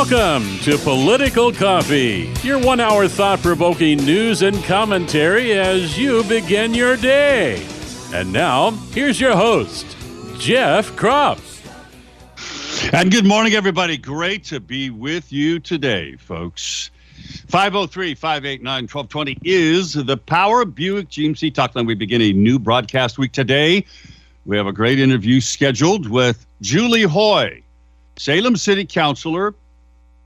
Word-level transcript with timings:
Welcome 0.00 0.58
to 0.60 0.78
Political 0.78 1.52
Coffee, 1.52 2.32
your 2.42 2.58
one 2.58 2.80
hour 2.80 3.06
thought 3.06 3.42
provoking 3.42 3.98
news 3.98 4.40
and 4.40 4.56
commentary 4.64 5.52
as 5.52 5.98
you 5.98 6.24
begin 6.24 6.72
your 6.72 6.96
day. 6.96 7.62
And 8.14 8.32
now, 8.32 8.70
here's 8.92 9.20
your 9.20 9.36
host, 9.36 9.84
Jeff 10.38 10.90
Kropf. 10.92 11.60
And 12.94 13.10
good 13.10 13.26
morning, 13.26 13.52
everybody. 13.52 13.98
Great 13.98 14.42
to 14.44 14.58
be 14.58 14.88
with 14.88 15.30
you 15.30 15.60
today, 15.60 16.16
folks. 16.16 16.90
503 17.48 18.14
589 18.14 18.84
1220 18.84 19.38
is 19.44 19.92
the 19.92 20.16
Power 20.16 20.64
Buick 20.64 21.10
GMC 21.10 21.52
Talkline. 21.52 21.86
We 21.86 21.94
begin 21.94 22.22
a 22.22 22.32
new 22.32 22.58
broadcast 22.58 23.18
week 23.18 23.32
today. 23.32 23.84
We 24.46 24.56
have 24.56 24.66
a 24.66 24.72
great 24.72 24.98
interview 24.98 25.42
scheduled 25.42 26.08
with 26.08 26.46
Julie 26.62 27.02
Hoy, 27.02 27.62
Salem 28.16 28.56
City 28.56 28.86
Councilor, 28.86 29.54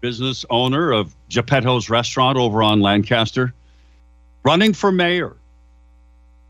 business 0.04 0.44
owner 0.50 0.92
of 0.92 1.16
Geppetto's 1.30 1.88
Restaurant 1.88 2.36
over 2.36 2.62
on 2.62 2.82
Lancaster, 2.82 3.54
running 4.42 4.74
for 4.74 4.92
mayor. 4.92 5.30
I'm 5.30 5.36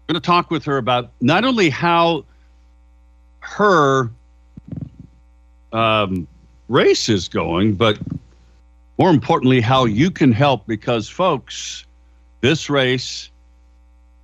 going 0.09 0.21
to 0.21 0.27
talk 0.27 0.51
with 0.51 0.65
her 0.65 0.77
about 0.77 1.13
not 1.21 1.45
only 1.45 1.71
how 1.71 2.25
her 3.39 4.11
um, 5.73 6.27
race 6.69 7.09
is 7.09 7.29
going, 7.29 7.75
but 7.75 7.97
more 8.99 9.11
importantly, 9.11 9.61
how 9.61 9.85
you 9.85 10.11
can 10.11 10.33
help 10.33 10.67
because, 10.67 11.09
folks, 11.09 11.87
this 12.41 12.69
race 12.69 13.31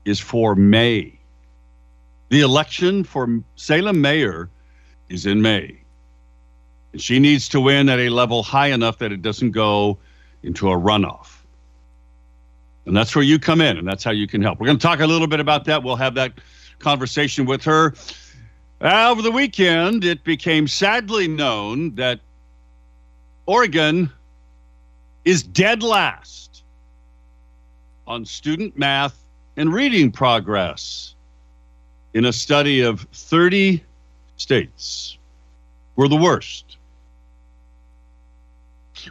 is 0.06 0.19
for 0.19 0.56
May. 0.56 1.17
The 2.31 2.41
election 2.41 3.05
for 3.05 3.41
Salem 3.55 4.01
mayor 4.01 4.51
is 5.08 5.25
in 5.25 5.41
May. 5.41 5.80
She 6.96 7.19
needs 7.19 7.48
to 7.50 7.60
win 7.60 7.88
at 7.88 7.98
a 7.98 8.08
level 8.08 8.42
high 8.42 8.69
enough 8.69 8.98
that 8.98 9.12
it 9.12 9.22
doesn't 9.22 9.52
go 9.52 9.98
into 10.42 10.70
a 10.70 10.74
runoff. 10.74 11.36
And 12.86 12.96
that's 12.96 13.14
where 13.14 13.24
you 13.24 13.38
come 13.38 13.60
in, 13.60 13.77
and 13.77 13.86
that's 13.86 14.02
how 14.02 14.10
you 14.10 14.27
can 14.27 14.42
help. 14.42 14.58
We're 14.58 14.66
going 14.66 14.78
to 14.78 14.83
talk 14.83 15.00
a 15.00 15.06
little 15.06 15.28
bit 15.28 15.38
about 15.38 15.64
that. 15.66 15.83
We'll 15.83 15.96
have 15.96 16.14
that 16.14 16.33
conversation 16.78 17.46
with 17.46 17.62
her. 17.64 17.94
Over 18.80 19.22
the 19.22 19.30
weekend, 19.30 20.05
it 20.05 20.24
became 20.24 20.66
sadly 20.66 21.28
known 21.28 21.94
that 21.96 22.20
Oregon 23.46 24.11
is 25.24 25.42
dead 25.42 25.83
last 25.83 26.64
on 28.06 28.24
student 28.24 28.77
math 28.78 29.22
and 29.56 29.72
reading 29.72 30.11
progress 30.11 31.14
in 32.14 32.24
a 32.24 32.33
study 32.33 32.80
of 32.80 33.02
30 33.12 33.84
states. 34.36 35.18
We're 35.94 36.08
the 36.08 36.16
worst. 36.16 36.78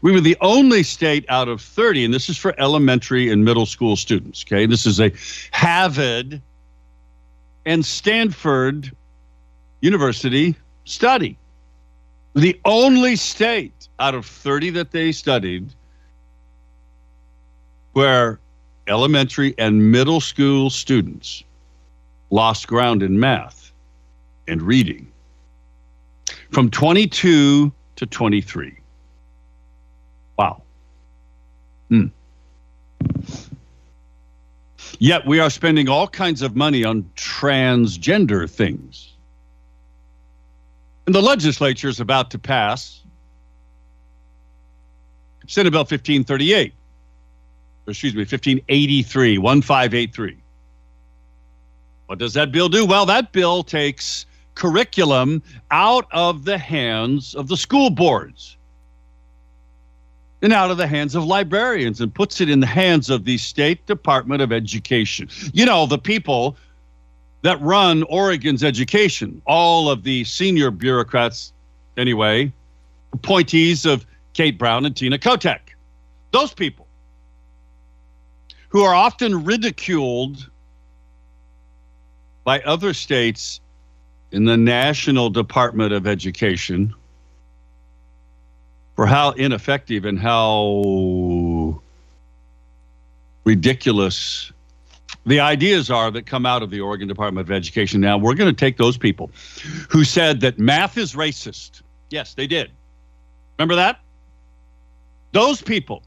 We 0.02 0.12
were 0.12 0.22
the 0.22 0.38
only 0.42 0.84
state 0.84 1.26
out 1.30 1.48
of 1.48 1.62
30, 1.62 2.06
and 2.06 2.14
this 2.14 2.30
is 2.30 2.38
for 2.38 2.54
elementary 2.59 3.32
and 3.32 3.44
middle 3.44 3.66
school 3.66 3.96
students. 3.96 4.44
Okay. 4.48 4.66
This 4.66 4.86
is 4.86 5.00
a 5.00 5.12
Harvard 5.52 6.42
and 7.66 7.86
Stanford 7.86 8.92
University 9.81 10.56
study. 10.86 11.38
The 12.36 12.59
only 12.66 13.16
state 13.16 13.88
out 14.00 14.16
of 14.16 14.26
30 14.26 14.72
that 14.72 14.92
they 14.92 15.12
studied 15.12 15.70
where 17.94 18.40
elementary 18.88 19.53
and 19.58 19.92
middle 19.92 20.22
school 20.22 20.69
students 20.69 21.44
lost 22.30 22.68
ground 22.68 23.03
in 23.03 23.19
math 23.19 23.72
and 24.47 24.62
reading 24.62 25.12
from 26.52 26.69
22 26.69 27.72
to 27.96 28.06
23. 28.06 28.78
Wow. 30.39 30.61
Hmm. 31.89 32.05
Yet 35.00 35.25
we 35.25 35.41
are 35.41 35.50
spending 35.50 35.89
all 35.89 36.07
kinds 36.07 36.41
of 36.41 36.55
money 36.55 36.85
on 36.85 37.09
transgender 37.17 38.50
things. 38.50 39.11
And 41.05 41.13
the 41.13 41.22
legislature 41.22 41.89
is 41.89 42.00
about 42.00 42.31
to 42.31 42.39
pass 42.39 43.01
Senate 45.45 45.72
Bill 45.72 45.81
1538 45.81 46.73
excuse 47.85 48.13
me, 48.13 48.19
1583, 48.19 49.39
1583. 49.39 50.38
What 52.06 52.17
does 52.17 52.33
that 52.35 52.53
bill 52.53 52.69
do? 52.69 52.85
Well, 52.85 53.06
that 53.07 53.33
bill 53.33 53.61
takes 53.61 54.25
curriculum 54.56 55.44
out 55.69 56.07
of 56.13 56.45
the 56.45 56.57
hands 56.57 57.35
of 57.35 57.50
the 57.50 57.57
school 57.57 57.89
boards 57.89 58.56
and 60.41 60.53
out 60.53 60.72
of 60.72 60.77
the 60.77 60.88
hands 60.88 61.16
of 61.16 61.25
librarians 61.25 62.01
and 62.01 62.13
puts 62.13 62.39
it 62.41 62.50
in 62.50 62.59
the 62.59 62.67
hands 62.67 63.09
of 63.09 63.25
the 63.25 63.38
State 63.38 63.85
Department 63.85 64.41
of 64.41 64.51
Education. 64.51 65.29
You 65.53 65.66
know, 65.66 65.85
the 65.85 65.97
people 65.97 66.55
that 67.41 67.59
run 67.61 68.03
Oregon's 68.03 68.63
education, 68.63 69.41
all 69.45 69.89
of 69.89 70.03
the 70.03 70.23
senior 70.23 70.72
bureaucrats, 70.72 71.53
anyway, 71.97 72.51
appointees 73.13 73.85
of 73.85 74.05
Kate 74.33 74.57
Brown 74.57 74.85
and 74.85 74.95
Tina 74.95 75.17
Kotek. 75.17 75.59
Those 76.31 76.53
people 76.53 76.88
who 78.69 78.83
are 78.83 78.94
often 78.94 79.44
ridiculed 79.44 80.50
by 82.44 82.59
other 82.61 82.94
states 82.94 83.61
in 84.31 84.45
the 84.45 84.57
National 84.57 85.29
Department 85.29 85.91
of 85.91 86.06
Education 86.06 86.94
for 89.00 89.06
how 89.06 89.32
ineffective 89.32 90.04
and 90.04 90.20
how 90.20 91.82
ridiculous 93.46 94.52
the 95.26 95.40
ideas 95.40 95.90
are 95.90 96.12
that 96.12 96.26
come 96.26 96.46
out 96.46 96.62
of 96.62 96.70
the 96.70 96.82
Oregon 96.82 97.08
Department 97.08 97.48
of 97.48 97.50
Education. 97.50 98.02
Now, 98.02 98.18
we're 98.18 98.34
going 98.34 98.54
to 98.54 98.60
take 98.60 98.76
those 98.76 98.98
people 98.98 99.32
who 99.90 100.04
said 100.04 100.42
that 100.42 100.60
math 100.60 100.98
is 100.98 101.14
racist. 101.14 101.82
Yes, 102.10 102.34
they 102.34 102.46
did. 102.46 102.72
Remember 103.58 103.78
that? 103.78 104.02
Those 105.31 105.62
people 105.62 106.04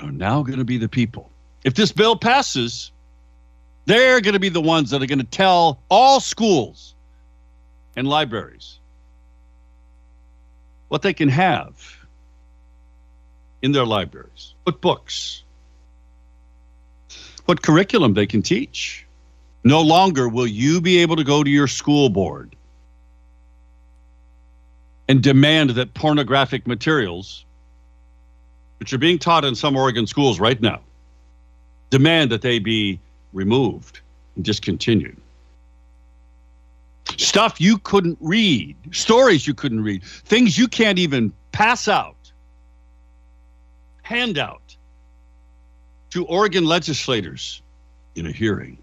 are 0.00 0.12
now 0.12 0.42
going 0.42 0.58
to 0.58 0.66
be 0.66 0.76
the 0.76 0.90
people 0.90 1.30
if 1.64 1.72
this 1.72 1.92
bill 1.92 2.16
passes, 2.16 2.92
they're 3.86 4.20
going 4.20 4.34
to 4.34 4.38
be 4.38 4.50
the 4.50 4.60
ones 4.60 4.90
that 4.90 5.02
are 5.02 5.06
going 5.06 5.18
to 5.18 5.24
tell 5.24 5.80
all 5.88 6.20
schools 6.20 6.94
and 7.96 8.06
libraries 8.06 8.80
what 10.88 11.00
they 11.00 11.14
can 11.14 11.30
have 11.30 12.00
in 13.62 13.72
their 13.72 13.86
libraries, 13.86 14.54
what 14.64 14.80
books, 14.80 15.42
what 17.46 17.62
curriculum 17.62 18.14
they 18.14 18.26
can 18.26 18.42
teach. 18.42 19.06
No 19.64 19.80
longer 19.80 20.28
will 20.28 20.46
you 20.46 20.80
be 20.80 20.98
able 20.98 21.16
to 21.16 21.24
go 21.24 21.44
to 21.44 21.50
your 21.50 21.68
school 21.68 22.08
board 22.08 22.56
and 25.08 25.22
demand 25.22 25.70
that 25.70 25.94
pornographic 25.94 26.66
materials, 26.66 27.44
which 28.80 28.92
are 28.92 28.98
being 28.98 29.18
taught 29.18 29.44
in 29.44 29.54
some 29.54 29.76
Oregon 29.76 30.06
schools 30.06 30.40
right 30.40 30.60
now, 30.60 30.80
demand 31.90 32.32
that 32.32 32.42
they 32.42 32.58
be 32.58 32.98
removed 33.32 34.00
and 34.34 34.44
discontinued. 34.44 35.16
Stuff 37.16 37.60
you 37.60 37.78
couldn't 37.78 38.18
read, 38.20 38.74
stories 38.90 39.46
you 39.46 39.54
couldn't 39.54 39.82
read, 39.82 40.02
things 40.02 40.58
you 40.58 40.66
can't 40.66 40.98
even 40.98 41.32
pass 41.52 41.86
out, 41.86 42.16
hand 44.02 44.38
out 44.38 44.76
to 46.10 46.24
Oregon 46.26 46.64
legislators 46.64 47.62
in 48.14 48.26
a 48.26 48.32
hearing. 48.32 48.78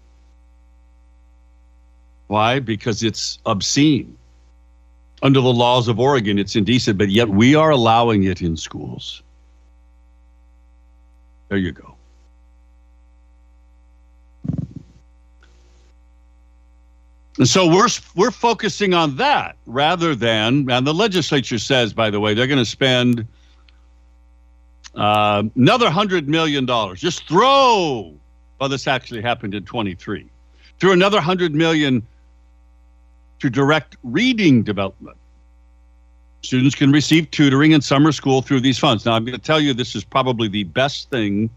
Why? 2.26 2.60
Because 2.60 3.02
it's 3.02 3.38
obscene. 3.46 4.16
Under 5.22 5.40
the 5.40 5.52
laws 5.52 5.88
of 5.88 6.00
Oregon, 6.00 6.38
it's 6.38 6.56
indecent, 6.56 6.96
but 6.96 7.10
yet 7.10 7.28
we 7.28 7.54
are 7.54 7.70
allowing 7.70 8.24
it 8.24 8.40
in 8.40 8.56
schools. 8.56 9.22
There 11.48 11.58
you 11.58 11.72
go. 11.72 11.94
And 17.38 17.48
so 17.48 17.66
we're 17.66 17.88
we're 18.14 18.30
focusing 18.30 18.92
on 18.94 19.16
that 19.16 19.56
rather 19.66 20.14
than, 20.14 20.70
and 20.70 20.86
the 20.86 20.94
legislature 20.94 21.58
says, 21.58 21.92
by 21.92 22.10
the 22.10 22.20
way, 22.20 22.34
they're 22.34 22.46
going 22.46 22.58
to 22.58 22.64
spend 22.64 23.26
uh, 24.94 25.42
another 25.56 25.90
hundred 25.90 26.28
million 26.28 26.66
dollars. 26.66 27.00
Just 27.00 27.26
throw. 27.28 28.14
Well, 28.58 28.68
this 28.68 28.86
actually 28.86 29.22
happened 29.22 29.54
in 29.54 29.64
23. 29.64 30.26
Through 30.78 30.92
another 30.92 31.20
hundred 31.20 31.54
million 31.54 32.06
to 33.38 33.50
direct 33.50 33.96
reading 34.02 34.62
development. 34.62 35.16
Students 36.42 36.74
can 36.74 36.90
receive 36.92 37.30
tutoring 37.30 37.72
in 37.72 37.80
summer 37.80 38.12
school 38.12 38.42
through 38.42 38.60
these 38.60 38.78
funds. 38.78 39.04
Now, 39.04 39.12
I'm 39.12 39.24
going 39.24 39.38
to 39.38 39.42
tell 39.44 39.60
you 39.60 39.74
this 39.74 39.94
is 39.94 40.04
probably 40.04 40.48
the 40.48 40.64
best 40.64 41.10
thing 41.10 41.50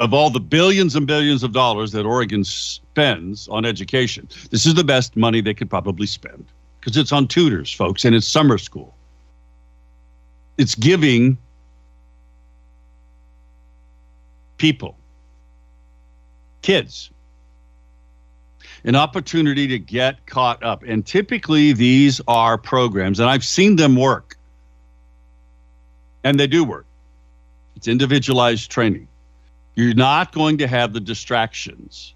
of 0.00 0.14
all 0.14 0.30
the 0.30 0.40
billions 0.40 0.96
and 0.96 1.06
billions 1.06 1.42
of 1.42 1.52
dollars 1.52 1.92
that 1.92 2.06
Oregon 2.06 2.42
spends 2.42 3.46
on 3.48 3.66
education, 3.66 4.26
this 4.50 4.64
is 4.64 4.74
the 4.74 4.82
best 4.82 5.14
money 5.14 5.42
they 5.42 5.52
could 5.52 5.68
probably 5.68 6.06
spend 6.06 6.46
because 6.80 6.96
it's 6.96 7.12
on 7.12 7.28
tutors, 7.28 7.70
folks, 7.70 8.06
and 8.06 8.16
it's 8.16 8.26
summer 8.26 8.56
school. 8.56 8.94
it's 10.56 10.74
giving 10.74 11.36
people, 14.60 14.94
kids, 16.60 17.10
an 18.84 18.94
opportunity 18.94 19.66
to 19.68 19.78
get 19.78 20.26
caught 20.26 20.62
up. 20.62 20.82
And 20.82 21.04
typically, 21.04 21.72
these 21.72 22.20
are 22.28 22.58
programs, 22.58 23.20
and 23.20 23.30
I've 23.30 23.44
seen 23.44 23.76
them 23.76 23.96
work, 23.96 24.36
and 26.22 26.38
they 26.38 26.46
do 26.46 26.62
work. 26.62 26.84
It's 27.74 27.88
individualized 27.88 28.70
training. 28.70 29.08
You're 29.76 29.94
not 29.94 30.30
going 30.32 30.58
to 30.58 30.66
have 30.66 30.92
the 30.92 31.00
distractions 31.00 32.14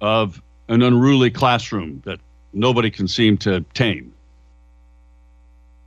of 0.00 0.40
an 0.68 0.80
unruly 0.80 1.30
classroom 1.30 2.00
that 2.06 2.18
nobody 2.54 2.90
can 2.90 3.06
seem 3.06 3.36
to 3.38 3.60
tame. 3.74 4.10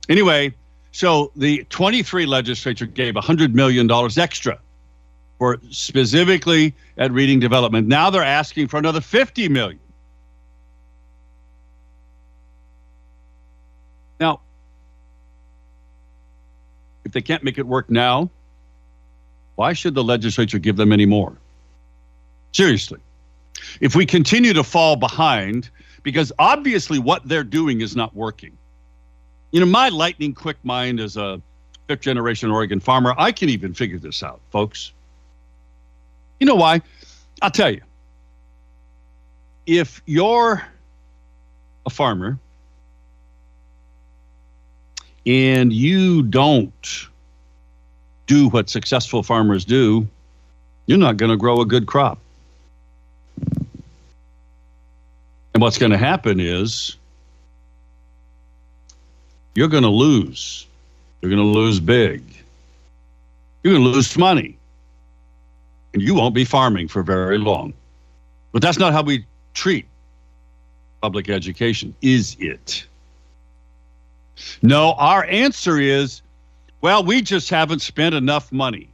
Anyway, 0.08 0.54
so 0.92 1.32
the 1.34 1.64
23 1.70 2.26
legislature 2.26 2.86
gave 2.86 3.14
$100 3.14 3.52
million 3.52 3.90
extra 4.16 4.60
for 5.42 5.58
specifically 5.70 6.72
at 6.98 7.10
reading 7.10 7.40
development. 7.40 7.88
Now 7.88 8.10
they're 8.10 8.22
asking 8.22 8.68
for 8.68 8.76
another 8.76 9.00
50 9.00 9.48
million. 9.48 9.80
Now, 14.20 14.38
if 17.04 17.10
they 17.10 17.22
can't 17.22 17.42
make 17.42 17.58
it 17.58 17.66
work 17.66 17.90
now, 17.90 18.30
why 19.56 19.72
should 19.72 19.96
the 19.96 20.04
legislature 20.04 20.60
give 20.60 20.76
them 20.76 20.92
any 20.92 21.06
more? 21.06 21.36
Seriously. 22.52 23.00
If 23.80 23.96
we 23.96 24.06
continue 24.06 24.52
to 24.52 24.62
fall 24.62 24.94
behind, 24.94 25.70
because 26.04 26.30
obviously 26.38 27.00
what 27.00 27.26
they're 27.26 27.42
doing 27.42 27.80
is 27.80 27.96
not 27.96 28.14
working. 28.14 28.56
You 29.50 29.58
know, 29.58 29.66
my 29.66 29.88
lightning 29.88 30.34
quick 30.34 30.58
mind 30.62 31.00
as 31.00 31.16
a 31.16 31.42
fifth 31.88 32.02
generation 32.02 32.48
Oregon 32.52 32.78
farmer, 32.78 33.12
I 33.18 33.32
can 33.32 33.48
even 33.48 33.74
figure 33.74 33.98
this 33.98 34.22
out, 34.22 34.40
folks. 34.52 34.92
You 36.42 36.46
know 36.46 36.56
why? 36.56 36.82
I'll 37.40 37.52
tell 37.52 37.70
you. 37.70 37.82
If 39.64 40.02
you're 40.06 40.60
a 41.86 41.90
farmer 41.90 42.36
and 45.24 45.72
you 45.72 46.24
don't 46.24 47.06
do 48.26 48.48
what 48.48 48.68
successful 48.68 49.22
farmers 49.22 49.64
do, 49.64 50.08
you're 50.86 50.98
not 50.98 51.16
going 51.16 51.30
to 51.30 51.36
grow 51.36 51.60
a 51.60 51.64
good 51.64 51.86
crop. 51.86 52.18
And 55.54 55.62
what's 55.62 55.78
going 55.78 55.92
to 55.92 55.98
happen 55.98 56.40
is 56.40 56.96
you're 59.54 59.68
going 59.68 59.84
to 59.84 59.88
lose. 59.88 60.66
You're 61.20 61.30
going 61.30 61.40
to 61.40 61.60
lose 61.60 61.78
big. 61.78 62.24
You're 63.62 63.74
going 63.74 63.84
to 63.84 63.90
lose 63.90 64.18
money. 64.18 64.56
And 65.94 66.02
you 66.02 66.14
won't 66.14 66.34
be 66.34 66.44
farming 66.44 66.88
for 66.88 67.02
very 67.02 67.38
long. 67.38 67.74
But 68.52 68.62
that's 68.62 68.78
not 68.78 68.92
how 68.92 69.02
we 69.02 69.26
treat 69.54 69.86
public 71.00 71.28
education, 71.28 71.94
is 72.00 72.36
it? 72.38 72.86
No, 74.62 74.92
our 74.94 75.24
answer 75.24 75.78
is 75.78 76.22
well, 76.82 77.04
we 77.04 77.22
just 77.22 77.48
haven't 77.48 77.80
spent 77.80 78.14
enough 78.14 78.50
money 78.50 78.88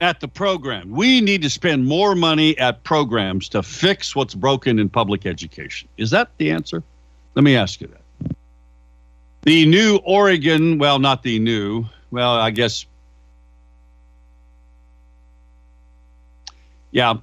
at 0.00 0.18
the 0.18 0.28
program. 0.28 0.90
We 0.90 1.20
need 1.20 1.42
to 1.42 1.50
spend 1.50 1.86
more 1.86 2.14
money 2.14 2.58
at 2.58 2.82
programs 2.84 3.50
to 3.50 3.62
fix 3.62 4.16
what's 4.16 4.34
broken 4.34 4.78
in 4.78 4.88
public 4.88 5.26
education. 5.26 5.88
Is 5.98 6.10
that 6.10 6.30
the 6.38 6.50
answer? 6.50 6.82
Let 7.34 7.44
me 7.44 7.54
ask 7.54 7.82
you 7.82 7.88
that. 7.88 8.36
The 9.42 9.66
new 9.66 10.00
Oregon, 10.04 10.78
well, 10.78 10.98
not 10.98 11.22
the 11.22 11.38
new, 11.38 11.84
well, 12.10 12.32
I 12.32 12.50
guess, 12.50 12.86
yeah, 16.94 17.14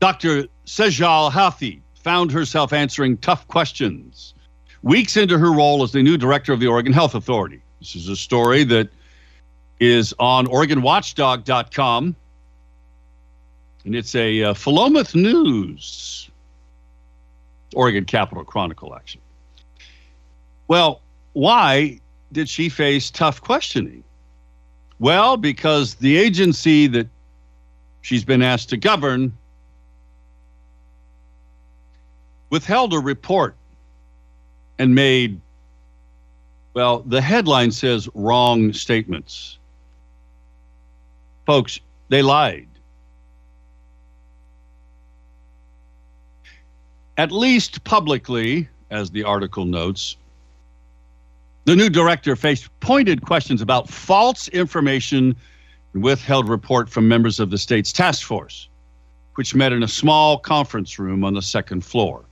Dr. 0.00 0.48
Sejal 0.66 1.30
Hathi 1.30 1.80
found 1.94 2.32
herself 2.32 2.72
answering 2.72 3.16
tough 3.18 3.46
questions 3.46 4.34
weeks 4.82 5.16
into 5.16 5.38
her 5.38 5.52
role 5.52 5.84
as 5.84 5.92
the 5.92 6.02
new 6.02 6.18
director 6.18 6.52
of 6.52 6.58
the 6.58 6.66
Oregon 6.66 6.92
Health 6.92 7.14
Authority. 7.14 7.62
This 7.78 7.94
is 7.94 8.08
a 8.08 8.16
story 8.16 8.64
that 8.64 8.88
is 9.78 10.12
on 10.18 10.48
OregonWatchdog.com, 10.48 12.16
and 13.84 13.94
it's 13.94 14.14
a 14.16 14.42
uh, 14.42 14.54
Philomath 14.54 15.14
News, 15.14 16.28
Oregon 17.74 18.04
Capital 18.04 18.44
Chronicle, 18.44 18.96
actually. 18.96 19.22
Well, 20.66 21.00
why 21.34 22.00
did 22.32 22.48
she 22.48 22.68
face 22.68 23.12
tough 23.12 23.40
questioning? 23.40 24.02
Well, 24.98 25.36
because 25.36 25.94
the 25.94 26.16
agency 26.16 26.88
that 26.88 27.06
she's 28.02 28.24
been 28.24 28.42
asked 28.42 28.68
to 28.70 28.76
govern 28.76 29.32
withheld 32.50 32.92
a 32.92 32.98
report 32.98 33.56
and 34.78 34.94
made, 34.94 35.40
well, 36.74 37.00
the 37.00 37.22
headline 37.22 37.70
says 37.70 38.10
wrong 38.12 38.74
statements. 38.74 39.58
Folks, 41.46 41.80
they 42.10 42.20
lied. 42.20 42.68
At 47.16 47.32
least 47.32 47.82
publicly, 47.84 48.68
as 48.90 49.10
the 49.10 49.24
article 49.24 49.64
notes, 49.64 50.16
the 51.64 51.76
new 51.76 51.88
director 51.88 52.36
faced 52.36 52.68
pointed 52.80 53.22
questions 53.22 53.62
about 53.62 53.88
false 53.88 54.48
information 54.48 55.36
and 55.94 56.02
withheld 56.02 56.48
report 56.48 56.88
from 56.88 57.08
members 57.08 57.40
of 57.40 57.50
the 57.50 57.58
state's 57.58 57.92
task 57.92 58.26
force, 58.26 58.68
which 59.34 59.54
met 59.54 59.72
in 59.72 59.82
a 59.82 59.88
small 59.88 60.38
conference 60.38 60.98
room 60.98 61.24
on 61.24 61.34
the 61.34 61.42
second 61.42 61.84
floor. 61.84 62.24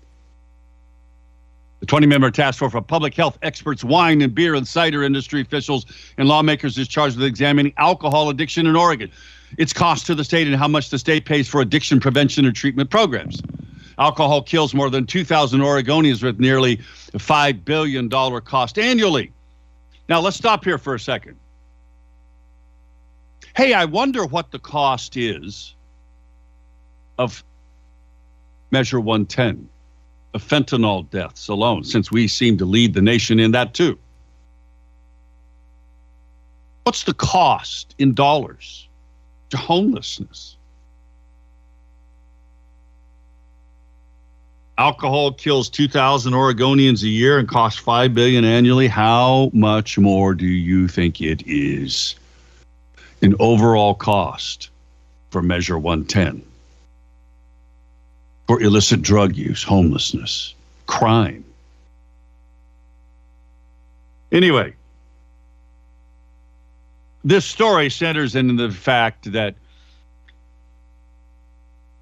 The 1.80 1.86
20 1.86 2.06
member 2.06 2.30
task 2.30 2.58
force 2.58 2.74
of 2.74 2.86
public 2.86 3.14
health 3.14 3.38
experts, 3.42 3.82
wine 3.82 4.20
and 4.20 4.34
beer 4.34 4.54
and 4.54 4.68
cider 4.68 5.02
industry 5.02 5.40
officials, 5.40 5.86
and 6.18 6.28
lawmakers 6.28 6.76
is 6.76 6.88
charged 6.88 7.16
with 7.16 7.26
examining 7.26 7.72
alcohol 7.78 8.28
addiction 8.28 8.66
in 8.66 8.76
Oregon, 8.76 9.10
its 9.56 9.72
cost 9.72 10.06
to 10.06 10.14
the 10.14 10.24
state, 10.24 10.46
and 10.46 10.56
how 10.56 10.68
much 10.68 10.90
the 10.90 10.98
state 10.98 11.24
pays 11.24 11.48
for 11.48 11.62
addiction 11.62 11.98
prevention 11.98 12.44
and 12.44 12.54
treatment 12.54 12.90
programs. 12.90 13.42
Alcohol 13.98 14.42
kills 14.42 14.74
more 14.74 14.90
than 14.90 15.06
2,000 15.06 15.60
Oregonians 15.60 16.22
with 16.22 16.38
nearly 16.38 16.80
a 17.14 17.18
$5 17.18 17.64
billion 17.64 18.08
cost 18.08 18.78
annually. 18.78 19.32
Now, 20.08 20.20
let's 20.20 20.36
stop 20.36 20.64
here 20.64 20.78
for 20.78 20.94
a 20.94 21.00
second. 21.00 21.36
Hey, 23.56 23.74
I 23.74 23.84
wonder 23.84 24.24
what 24.24 24.50
the 24.50 24.58
cost 24.58 25.16
is 25.16 25.74
of 27.18 27.42
Measure 28.70 29.00
110 29.00 29.68
of 30.32 30.42
fentanyl 30.42 31.10
deaths 31.10 31.48
alone, 31.48 31.82
since 31.82 32.12
we 32.12 32.28
seem 32.28 32.56
to 32.58 32.64
lead 32.64 32.94
the 32.94 33.02
nation 33.02 33.40
in 33.40 33.50
that 33.50 33.74
too. 33.74 33.98
What's 36.84 37.02
the 37.04 37.14
cost 37.14 37.94
in 37.98 38.14
dollars 38.14 38.88
to 39.50 39.56
homelessness? 39.56 40.56
Alcohol 44.78 45.32
kills 45.32 45.68
2,000 45.68 46.32
Oregonians 46.32 47.02
a 47.02 47.08
year 47.08 47.38
and 47.38 47.46
costs 47.46 47.78
5 47.80 48.14
billion 48.14 48.44
annually. 48.44 48.88
How 48.88 49.50
much 49.52 49.98
more 49.98 50.34
do 50.34 50.46
you 50.46 50.88
think 50.88 51.20
it 51.20 51.42
is 51.46 52.14
in 53.20 53.36
overall 53.38 53.94
cost 53.94 54.70
for 55.30 55.42
Measure 55.42 55.78
110? 55.78 56.44
for 58.50 58.60
illicit 58.60 59.00
drug 59.00 59.36
use, 59.36 59.62
homelessness, 59.62 60.56
crime. 60.88 61.44
Anyway, 64.32 64.74
this 67.22 67.44
story 67.44 67.88
centers 67.88 68.34
in 68.34 68.56
the 68.56 68.68
fact 68.68 69.30
that 69.30 69.54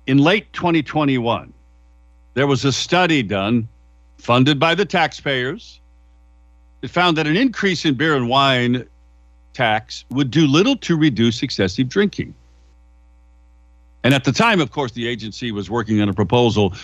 in 0.07 0.17
late 0.17 0.51
2021, 0.55 1.53
there 2.33 2.47
was 2.47 2.65
a 2.65 2.73
study 2.73 3.23
done 3.23 3.69
funded 4.17 4.59
by 4.59 4.75
the 4.75 4.87
taxpayers. 4.87 5.81
It 6.81 6.89
found 6.89 7.19
that 7.19 7.27
an 7.27 7.37
increase 7.37 7.85
in 7.85 7.93
beer 7.93 8.17
and 8.17 8.27
wine 8.27 8.89
tax 9.59 10.05
would 10.11 10.31
do 10.31 10.47
little 10.47 10.77
to 10.77 10.97
reduce 10.97 11.43
excessive 11.43 11.89
drinking. 11.89 12.33
And 14.05 14.15
at 14.15 14.23
the 14.23 14.31
time, 14.31 14.61
of 14.61 14.71
course, 14.71 14.93
the 14.93 15.09
agency 15.09 15.51
was 15.51 15.69
working 15.69 16.01
on 16.01 16.09
a 16.09 16.15
proposal 16.15 16.75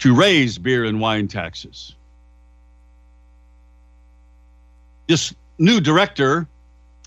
to 0.00 0.12
raise 0.12 0.58
beer 0.58 0.84
and 0.84 1.00
wine 1.00 1.28
taxes. 1.28 1.94
This 5.06 5.32
new 5.58 5.80
director 5.80 6.48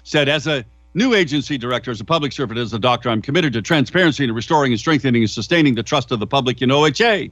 said, 0.04 0.30
as 0.30 0.48
a 0.48 0.64
new 0.94 1.14
agency 1.14 1.58
director, 1.58 1.92
as 1.92 2.00
a 2.00 2.06
public 2.06 2.32
servant, 2.32 2.58
as 2.58 2.74
a 2.74 2.80
doctor, 2.80 3.10
I'm 3.10 3.22
committed 3.22 3.52
to 3.54 3.62
transparency 3.62 4.24
and 4.24 4.34
restoring 4.34 4.72
and 4.72 4.80
strengthening 4.80 5.22
and 5.24 5.30
sustaining 5.30 5.76
the 5.76 5.84
trust 5.84 6.14
of 6.14 6.22
the 6.22 6.28
public 6.28 6.62
in 6.62 6.70
OHA. 6.70 7.30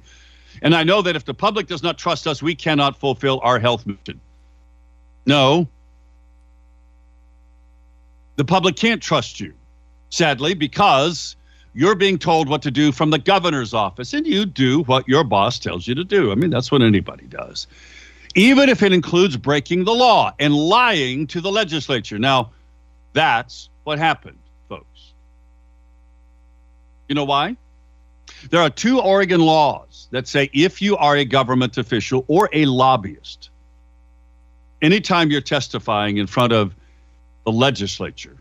And 0.61 0.75
I 0.75 0.83
know 0.83 1.01
that 1.03 1.15
if 1.15 1.23
the 1.23 1.33
public 1.33 1.67
does 1.67 1.83
not 1.83 1.97
trust 1.97 2.27
us, 2.27 2.43
we 2.43 2.53
cannot 2.53 2.99
fulfill 2.99 3.39
our 3.43 3.59
health 3.59 3.87
mission. 3.87 4.19
No, 5.25 5.69
The 8.37 8.45
public 8.45 8.75
can't 8.75 9.01
trust 9.01 9.39
you, 9.39 9.53
sadly, 10.09 10.53
because 10.53 11.35
you're 11.73 11.95
being 11.95 12.17
told 12.17 12.47
what 12.47 12.61
to 12.61 12.71
do 12.71 12.91
from 12.91 13.09
the 13.09 13.17
governor's 13.17 13.73
office, 13.73 14.13
and 14.13 14.25
you 14.25 14.45
do 14.45 14.83
what 14.83 15.07
your 15.07 15.23
boss 15.23 15.59
tells 15.59 15.87
you 15.87 15.95
to 15.95 16.03
do. 16.03 16.31
I 16.31 16.35
mean, 16.35 16.49
that's 16.49 16.71
what 16.71 16.81
anybody 16.81 17.25
does, 17.25 17.67
even 18.35 18.69
if 18.69 18.83
it 18.83 18.93
includes 18.93 19.35
breaking 19.37 19.83
the 19.83 19.93
law 19.93 20.33
and 20.39 20.55
lying 20.55 21.27
to 21.27 21.41
the 21.41 21.51
legislature. 21.51 22.17
Now, 22.17 22.51
that's 23.13 23.69
what 23.83 23.99
happened, 23.99 24.37
folks. 24.69 25.13
You 27.09 27.15
know 27.15 27.25
why? 27.25 27.57
There 28.49 28.61
are 28.61 28.69
two 28.69 28.99
Oregon 28.99 29.41
laws 29.41 30.07
that 30.11 30.27
say 30.27 30.49
if 30.53 30.81
you 30.81 30.95
are 30.97 31.15
a 31.15 31.25
government 31.25 31.77
official 31.77 32.23
or 32.27 32.49
a 32.53 32.65
lobbyist, 32.65 33.49
anytime 34.81 35.31
you're 35.31 35.41
testifying 35.41 36.17
in 36.17 36.27
front 36.27 36.53
of 36.53 36.75
the 37.47 37.53
legislature, 37.53 38.35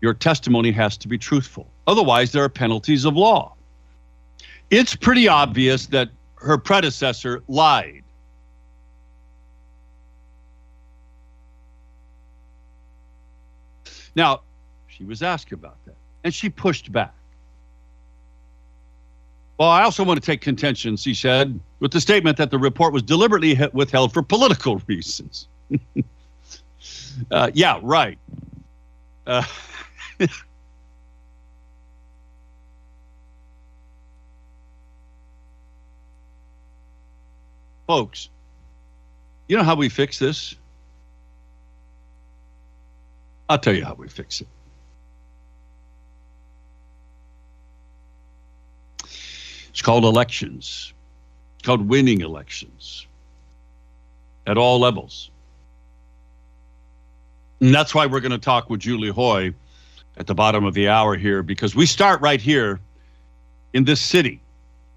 your 0.00 0.12
testimony 0.12 0.72
has 0.72 0.96
to 0.96 1.06
be 1.06 1.16
truthful. 1.16 1.68
Otherwise, 1.86 2.32
there 2.32 2.42
are 2.42 2.48
penalties 2.48 3.04
of 3.04 3.16
law. 3.16 3.54
It's 4.70 4.96
pretty 4.96 5.28
obvious 5.28 5.86
that 5.86 6.08
her 6.34 6.58
predecessor 6.58 7.44
lied. 7.46 8.02
Now, 14.16 14.40
she 14.88 15.04
was 15.04 15.22
asked 15.22 15.52
about 15.52 15.76
that, 15.84 15.94
and 16.24 16.34
she 16.34 16.50
pushed 16.50 16.90
back. 16.90 17.14
Well, 19.60 19.68
I 19.68 19.84
also 19.84 20.02
want 20.02 20.20
to 20.20 20.26
take 20.26 20.40
contention, 20.40 20.96
she 20.96 21.14
said, 21.14 21.60
with 21.78 21.92
the 21.92 22.00
statement 22.00 22.36
that 22.38 22.50
the 22.50 22.58
report 22.58 22.92
was 22.92 23.04
deliberately 23.04 23.56
withheld 23.72 24.12
for 24.12 24.22
political 24.22 24.82
reasons. 24.88 25.46
uh, 27.30 27.50
yeah, 27.54 27.78
right. 27.82 28.18
Uh, 29.26 29.44
Folks, 37.86 38.28
you 39.48 39.56
know 39.56 39.64
how 39.64 39.74
we 39.74 39.88
fix 39.88 40.18
this? 40.18 40.54
I'll 43.48 43.58
tell 43.58 43.74
you 43.74 43.84
how 43.84 43.94
we 43.94 44.08
fix 44.08 44.40
it. 44.40 44.48
It's 49.68 49.82
called 49.82 50.04
elections. 50.04 50.92
It's 51.58 51.66
called 51.66 51.86
winning 51.88 52.20
elections 52.20 53.06
at 54.46 54.56
all 54.56 54.78
levels. 54.80 55.31
And 57.62 57.72
that's 57.72 57.94
why 57.94 58.06
we're 58.06 58.18
going 58.18 58.32
to 58.32 58.38
talk 58.38 58.68
with 58.68 58.80
Julie 58.80 59.10
Hoy 59.10 59.54
at 60.16 60.26
the 60.26 60.34
bottom 60.34 60.64
of 60.64 60.74
the 60.74 60.88
hour 60.88 61.16
here 61.16 61.44
because 61.44 61.76
we 61.76 61.86
start 61.86 62.20
right 62.20 62.40
here 62.40 62.80
in 63.72 63.84
this 63.84 64.00
city, 64.00 64.40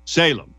Salem. 0.06 0.52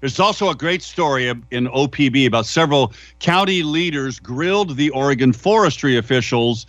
There's 0.00 0.20
also 0.20 0.48
a 0.48 0.54
great 0.54 0.82
story 0.82 1.26
in 1.28 1.42
OPB 1.50 2.28
about 2.28 2.46
several 2.46 2.92
county 3.18 3.64
leaders 3.64 4.20
grilled 4.20 4.76
the 4.76 4.90
Oregon 4.90 5.32
forestry 5.32 5.96
officials 5.96 6.66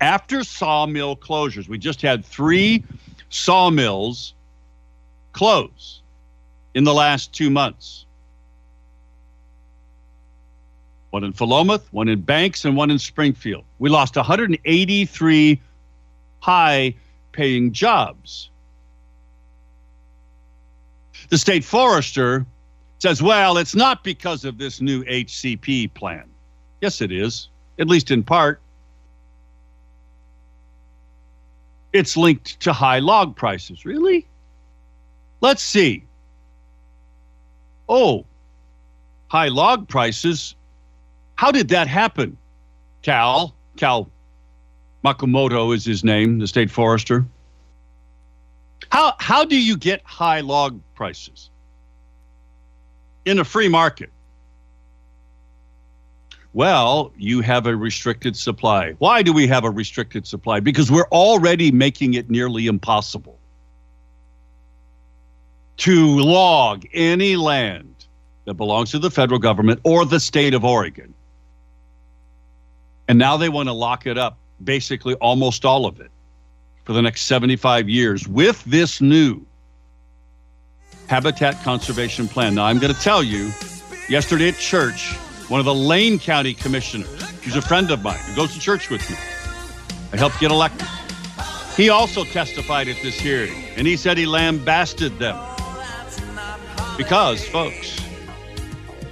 after 0.00 0.42
sawmill 0.42 1.14
closures. 1.14 1.68
We 1.68 1.78
just 1.78 2.02
had 2.02 2.24
three 2.24 2.82
sawmills 3.28 4.34
close 5.32 6.02
in 6.74 6.82
the 6.82 6.94
last 6.94 7.32
two 7.32 7.50
months 7.50 8.04
one 11.10 11.24
in 11.24 11.32
Philomath, 11.32 11.82
one 11.90 12.08
in 12.08 12.20
Banks, 12.20 12.64
and 12.64 12.76
one 12.76 12.90
in 12.90 12.98
Springfield. 12.98 13.64
We 13.78 13.90
lost 13.90 14.16
183 14.16 15.60
high 16.40 16.94
paying 17.32 17.72
jobs. 17.72 18.50
The 21.28 21.38
state 21.38 21.64
forester 21.64 22.46
says, 22.98 23.22
well, 23.22 23.56
it's 23.56 23.74
not 23.74 24.04
because 24.04 24.44
of 24.44 24.58
this 24.58 24.80
new 24.80 25.04
HCP 25.04 25.92
plan. 25.94 26.24
Yes, 26.80 27.00
it 27.00 27.12
is, 27.12 27.48
at 27.78 27.88
least 27.88 28.10
in 28.10 28.22
part. 28.22 28.60
It's 31.92 32.16
linked 32.16 32.60
to 32.60 32.72
high 32.72 33.00
log 33.00 33.36
prices. 33.36 33.84
Really? 33.84 34.26
Let's 35.40 35.62
see. 35.62 36.04
Oh, 37.88 38.24
high 39.28 39.48
log 39.48 39.88
prices. 39.88 40.54
How 41.40 41.50
did 41.50 41.68
that 41.68 41.88
happen? 41.88 42.36
Cal, 43.00 43.54
Cal 43.78 44.10
Mukumoto 45.02 45.74
is 45.74 45.86
his 45.86 46.04
name, 46.04 46.38
the 46.38 46.46
state 46.46 46.70
forester. 46.70 47.24
How 48.92 49.14
how 49.18 49.46
do 49.46 49.56
you 49.56 49.78
get 49.78 50.02
high 50.04 50.40
log 50.40 50.78
prices 50.94 51.48
in 53.24 53.38
a 53.38 53.44
free 53.44 53.68
market? 53.68 54.10
Well, 56.52 57.10
you 57.16 57.40
have 57.40 57.66
a 57.66 57.74
restricted 57.74 58.36
supply. 58.36 58.90
Why 58.98 59.22
do 59.22 59.32
we 59.32 59.46
have 59.46 59.64
a 59.64 59.70
restricted 59.70 60.26
supply? 60.26 60.60
Because 60.60 60.90
we're 60.90 61.08
already 61.10 61.72
making 61.72 62.12
it 62.12 62.28
nearly 62.28 62.66
impossible 62.66 63.38
to 65.78 66.18
log 66.20 66.84
any 66.92 67.36
land 67.36 67.94
that 68.44 68.54
belongs 68.54 68.90
to 68.90 68.98
the 68.98 69.10
federal 69.10 69.40
government 69.40 69.80
or 69.84 70.04
the 70.04 70.20
state 70.20 70.52
of 70.52 70.66
Oregon. 70.66 71.14
And 73.10 73.18
now 73.18 73.36
they 73.36 73.48
want 73.48 73.68
to 73.68 73.72
lock 73.72 74.06
it 74.06 74.16
up 74.16 74.38
basically 74.62 75.14
almost 75.14 75.64
all 75.64 75.84
of 75.84 75.98
it 75.98 76.12
for 76.84 76.92
the 76.92 77.02
next 77.02 77.22
75 77.22 77.88
years 77.88 78.28
with 78.28 78.62
this 78.62 79.00
new 79.00 79.44
habitat 81.08 81.60
conservation 81.64 82.28
plan. 82.28 82.54
Now, 82.54 82.66
I'm 82.66 82.78
going 82.78 82.94
to 82.94 83.00
tell 83.00 83.20
you, 83.20 83.50
yesterday 84.08 84.50
at 84.50 84.58
church, 84.58 85.12
one 85.48 85.58
of 85.58 85.66
the 85.66 85.74
Lane 85.74 86.20
County 86.20 86.54
commissioners, 86.54 87.28
who's 87.40 87.56
a 87.56 87.62
friend 87.62 87.90
of 87.90 88.00
mine, 88.04 88.20
who 88.26 88.36
goes 88.36 88.54
to 88.54 88.60
church 88.60 88.90
with 88.90 89.10
me, 89.10 89.16
I 90.12 90.16
helped 90.16 90.38
get 90.38 90.52
elected. 90.52 90.86
He 91.76 91.88
also 91.88 92.22
testified 92.22 92.86
at 92.86 93.02
this 93.02 93.18
hearing, 93.18 93.64
and 93.74 93.88
he 93.88 93.96
said 93.96 94.18
he 94.18 94.26
lambasted 94.26 95.18
them. 95.18 95.36
Because, 96.96 97.44
folks, 97.48 98.00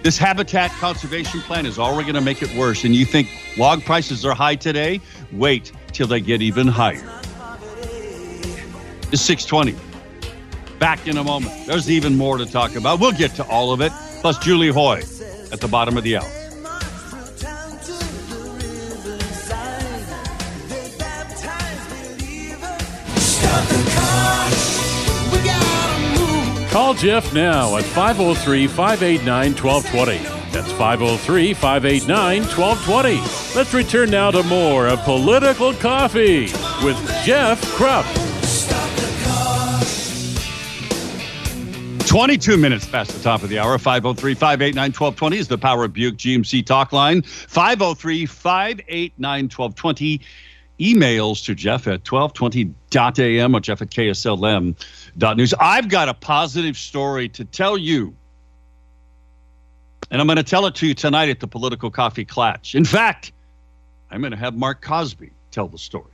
this 0.03 0.17
habitat 0.17 0.71
conservation 0.73 1.41
plan 1.41 1.67
is 1.67 1.79
already 1.79 2.05
going 2.05 2.15
to 2.15 2.21
make 2.21 2.43
it 2.43 2.55
worse. 2.55 2.85
And 2.85 2.95
you 2.95 3.05
think 3.05 3.29
log 3.57 3.85
prices 3.85 4.25
are 4.25 4.35
high 4.35 4.57
today? 4.57 5.01
Wait 5.33 5.73
till 5.93 6.07
they 6.07 6.21
get 6.21 6.43
even 6.43 6.67
higher. 6.69 7.21
It's 9.11 9.23
620. 9.23 9.77
Back 10.79 11.07
in 11.09 11.17
a 11.17 11.25
moment. 11.25 11.67
There's 11.67 11.91
even 11.91 12.17
more 12.17 12.39
to 12.39 12.47
talk 12.47 12.77
about. 12.77 13.01
We'll 13.01 13.13
get 13.13 13.35
to 13.37 13.45
all 13.47 13.73
of 13.73 13.81
it. 13.81 13.93
Plus 14.21 14.39
Julie 14.39 14.69
Hoy 14.69 14.99
at 15.53 15.61
the 15.61 15.69
bottom 15.69 15.97
of 15.97 16.05
the 16.05 16.19
hour. 16.19 16.38
Call 26.71 26.93
Jeff 26.93 27.33
now 27.33 27.77
at 27.79 27.85
503 27.85 28.67
589 28.67 29.55
1220. 29.55 30.19
That's 30.53 30.71
503 30.73 31.55
589 31.55 32.43
1220. 32.43 33.57
Let's 33.57 33.73
return 33.73 34.11
now 34.11 34.31
to 34.31 34.43
more 34.43 34.87
of 34.87 35.01
Political 35.01 35.73
Coffee 35.75 36.43
with 36.85 36.99
Jeff 37.25 37.59
Kropf. 37.73 38.05
22 42.07 42.59
minutes 42.59 42.87
past 42.87 43.13
the 43.13 43.23
top 43.23 43.43
of 43.43 43.49
the 43.49 43.59
hour. 43.59 43.79
503 43.79 44.35
589 44.35 44.89
1220 44.89 45.39
is 45.39 45.49
the 45.49 45.57
Power 45.57 45.85
of 45.85 45.95
Buick 45.95 46.17
GMC 46.17 46.67
talk 46.67 46.93
line. 46.93 47.23
503 47.23 48.27
589 48.27 49.45
1220. 49.45 50.21
Emails 50.81 51.45
to 51.45 51.55
Jeff 51.55 51.89
at 51.89 52.05
1220.am 52.05 53.55
or 53.55 53.61
Jeff 53.61 53.83
at 53.83 53.91
KSLM 53.91 54.77
news. 55.19 55.55
I've 55.59 55.89
got 55.89 56.09
a 56.09 56.15
positive 56.15 56.77
story 56.77 57.29
to 57.31 57.45
tell 57.45 57.77
you. 57.77 58.15
And 60.11 60.21
I'm 60.21 60.27
going 60.27 60.37
to 60.37 60.43
tell 60.43 60.67
it 60.67 60.75
to 60.77 60.87
you 60.87 60.95
tonight 60.95 61.29
at 61.29 61.41
the 61.41 61.47
Political 61.47 61.91
Coffee 61.91 62.25
Klatch. 62.25 62.75
In 62.75 62.85
fact, 62.85 63.33
I'm 64.11 64.21
going 64.21 64.31
to 64.31 64.39
have 64.39 64.57
Mark 64.57 64.81
Cosby 64.81 65.31
tell 65.51 65.69
the 65.69 65.79
story. 65.79 66.05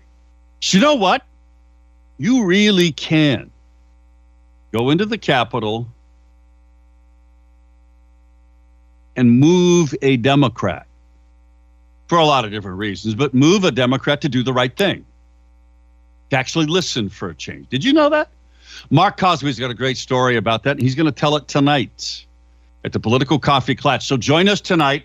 So 0.61 0.79
you 0.79 0.83
know 0.83 0.97
what? 0.97 1.23
You 2.19 2.45
really 2.45 2.91
can 2.93 3.51
go 4.73 4.91
into 4.91 5.07
the 5.07 5.19
Capitol 5.19 5.87
and 9.17 9.39
move 9.39 9.95
a 10.03 10.17
Democrat 10.17 10.87
for 12.09 12.19
a 12.19 12.25
lot 12.25 12.45
of 12.45 12.51
different 12.51 12.79
reasons, 12.79 13.15
but 13.15 13.33
move 13.33 13.65
a 13.65 13.71
Democrat 13.71 14.21
to 14.23 14.29
do 14.29 14.43
the 14.43 14.53
right 14.53 14.77
thing, 14.77 15.05
to 16.31 16.37
actually 16.37 16.67
listen 16.67 17.09
for 17.09 17.31
a 17.31 17.35
change. 17.35 17.69
Did 17.69 17.85
you 17.85 17.93
know 17.93 18.09
that? 18.11 18.29
Mark 18.91 19.17
Cosby's 19.17 19.59
got 19.59 19.71
a 19.71 19.75
great 19.75 19.97
story 19.97 20.37
about 20.37 20.63
that. 20.65 20.79
He's 20.79 20.95
going 20.95 21.07
to 21.07 21.13
tell 21.13 21.37
it 21.37 21.49
tonight 21.49 22.25
at 22.85 22.93
the 22.93 23.01
Political 23.01 23.39
Coffee 23.39 23.75
Klatch. 23.75 24.03
So 24.03 24.17
join 24.17 24.49
us 24.49 24.61
tonight 24.61 25.05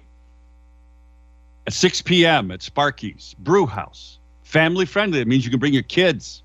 at 1.67 1.73
6 1.73 2.01
p.m. 2.03 2.51
at 2.51 2.61
Sparky's 2.61 3.35
Brew 3.39 3.65
House. 3.65 4.17
Family 4.43 4.85
friendly. 4.85 5.19
It 5.19 5.27
means 5.27 5.45
you 5.45 5.51
can 5.51 5.59
bring 5.59 5.73
your 5.73 5.83
kids. 5.83 6.41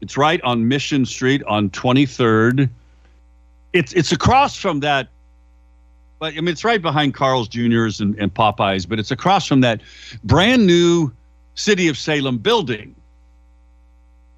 It's 0.00 0.16
right 0.16 0.40
on 0.42 0.68
Mission 0.68 1.04
Street 1.04 1.42
on 1.44 1.70
23rd. 1.70 2.68
It's 3.72 3.92
it's 3.92 4.12
across 4.12 4.56
from 4.56 4.80
that 4.80 5.08
but 6.18 6.32
I 6.32 6.36
mean, 6.36 6.48
it's 6.48 6.64
right 6.64 6.80
behind 6.80 7.14
Carl's 7.14 7.48
Jr.'s 7.48 8.00
and, 8.00 8.18
and 8.18 8.32
Popeyes, 8.32 8.88
but 8.88 8.98
it's 8.98 9.10
across 9.10 9.46
from 9.46 9.60
that 9.60 9.80
brand 10.24 10.66
new 10.66 11.12
City 11.54 11.88
of 11.88 11.98
Salem 11.98 12.38
building. 12.38 12.94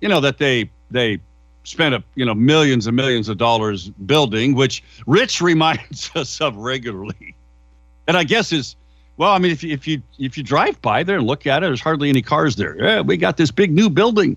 You 0.00 0.08
know 0.08 0.20
that 0.20 0.38
they 0.38 0.70
they 0.90 1.18
spent 1.64 1.94
a 1.94 2.02
you 2.14 2.24
know 2.24 2.34
millions 2.34 2.86
and 2.86 2.96
millions 2.96 3.28
of 3.28 3.38
dollars 3.38 3.88
building, 3.90 4.54
which 4.54 4.82
Rich 5.06 5.40
reminds 5.52 6.10
us 6.14 6.40
of 6.40 6.56
regularly. 6.56 7.34
And 8.06 8.16
I 8.16 8.24
guess 8.24 8.52
is 8.52 8.76
well, 9.18 9.32
I 9.32 9.38
mean, 9.38 9.50
if 9.50 9.62
you 9.62 9.72
if 9.72 9.86
you 9.86 10.00
if 10.18 10.38
you 10.38 10.44
drive 10.44 10.80
by 10.80 11.02
there 11.02 11.18
and 11.18 11.26
look 11.26 11.46
at 11.46 11.62
it, 11.62 11.66
there's 11.66 11.80
hardly 11.80 12.08
any 12.08 12.22
cars 12.22 12.56
there. 12.56 12.76
Yeah, 12.80 13.00
we 13.00 13.16
got 13.16 13.36
this 13.36 13.50
big 13.50 13.72
new 13.72 13.90
building. 13.90 14.36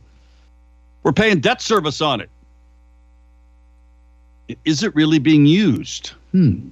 We're 1.03 1.13
paying 1.13 1.39
debt 1.39 1.61
service 1.61 2.01
on 2.01 2.21
it. 2.21 2.29
Is 4.65 4.83
it 4.83 4.93
really 4.95 5.19
being 5.19 5.45
used? 5.45 6.09
Hmm. 6.31 6.69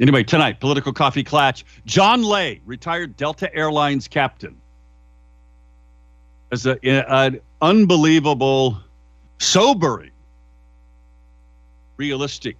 Anyway, 0.00 0.22
tonight, 0.22 0.60
political 0.60 0.92
coffee 0.92 1.24
klatch. 1.24 1.64
John 1.86 2.22
Lay, 2.22 2.60
retired 2.66 3.16
Delta 3.16 3.52
Airlines 3.54 4.06
captain, 4.06 4.56
as 6.52 6.66
a, 6.66 6.78
an 6.86 7.40
unbelievable, 7.62 8.78
sobering, 9.38 10.10
realistic 11.96 12.56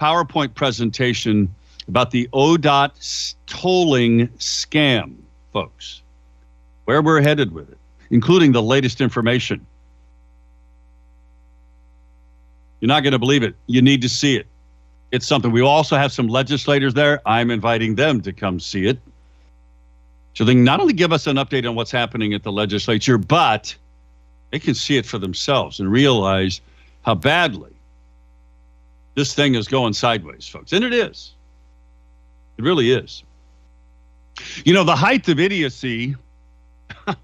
PowerPoint 0.00 0.54
presentation 0.54 1.54
about 1.88 2.10
the 2.10 2.28
ODOT 2.32 3.34
tolling 3.46 4.28
scam, 4.38 5.16
folks. 5.52 6.02
Where 6.84 7.02
we're 7.02 7.20
headed 7.20 7.52
with 7.52 7.70
it, 7.70 7.78
including 8.10 8.52
the 8.52 8.62
latest 8.62 9.00
information. 9.00 9.66
You're 12.80 12.88
not 12.88 13.02
going 13.02 13.12
to 13.12 13.18
believe 13.18 13.42
it. 13.42 13.56
You 13.66 13.82
need 13.82 14.02
to 14.02 14.08
see 14.08 14.36
it 14.36 14.46
it's 15.10 15.26
something. 15.26 15.50
We 15.52 15.62
also 15.62 15.96
have 15.96 16.12
some 16.12 16.28
legislators 16.28 16.94
there. 16.94 17.20
I'm 17.26 17.50
inviting 17.50 17.94
them 17.94 18.20
to 18.22 18.32
come 18.32 18.60
see 18.60 18.86
it. 18.86 18.98
So 20.34 20.44
they 20.44 20.54
not 20.54 20.80
only 20.80 20.92
give 20.92 21.12
us 21.12 21.26
an 21.26 21.36
update 21.36 21.68
on 21.68 21.74
what's 21.74 21.90
happening 21.90 22.32
at 22.34 22.42
the 22.42 22.52
legislature, 22.52 23.18
but 23.18 23.74
they 24.50 24.58
can 24.58 24.74
see 24.74 24.96
it 24.96 25.04
for 25.04 25.18
themselves 25.18 25.80
and 25.80 25.90
realize 25.90 26.60
how 27.02 27.14
badly 27.14 27.72
this 29.14 29.34
thing 29.34 29.54
is 29.56 29.66
going 29.66 29.92
sideways, 29.92 30.46
folks. 30.46 30.72
And 30.72 30.84
it 30.84 30.92
is. 30.92 31.34
It 32.56 32.64
really 32.64 32.92
is. 32.92 33.24
You 34.64 34.74
know, 34.74 34.84
the 34.84 34.94
height 34.94 35.28
of 35.28 35.40
idiocy. 35.40 36.14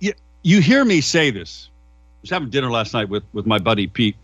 you, 0.00 0.14
you 0.42 0.62
hear 0.62 0.84
me 0.84 1.02
say 1.02 1.30
this. 1.30 1.68
I 1.70 2.22
was 2.22 2.30
having 2.30 2.50
dinner 2.50 2.70
last 2.70 2.94
night 2.94 3.08
with, 3.08 3.24
with 3.32 3.44
my 3.46 3.58
buddy 3.58 3.86
Pete 3.86 4.16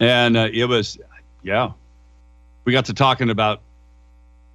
and 0.00 0.36
uh, 0.36 0.48
it 0.52 0.64
was, 0.64 0.98
yeah, 1.42 1.72
we 2.64 2.72
got 2.72 2.86
to 2.86 2.94
talking 2.94 3.30
about 3.30 3.60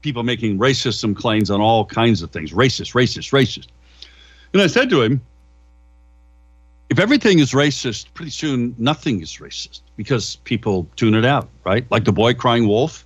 people 0.05 0.21
making 0.21 0.59
racism 0.59 1.15
claims 1.15 1.49
on 1.49 1.59
all 1.59 1.83
kinds 1.83 2.21
of 2.21 2.29
things 2.29 2.53
racist, 2.53 2.93
racist, 2.93 3.31
racist. 3.33 3.67
And 4.53 4.61
I 4.61 4.67
said 4.67 4.87
to 4.91 5.01
him, 5.01 5.19
if 6.91 6.99
everything 6.99 7.39
is 7.39 7.53
racist, 7.53 8.13
pretty 8.13 8.29
soon 8.29 8.75
nothing 8.77 9.19
is 9.23 9.37
racist 9.37 9.81
because 9.97 10.35
people 10.43 10.87
tune 10.95 11.15
it 11.15 11.25
out, 11.25 11.49
right? 11.63 11.89
Like 11.89 12.05
the 12.05 12.11
boy 12.11 12.35
crying 12.35 12.67
wolf. 12.67 13.03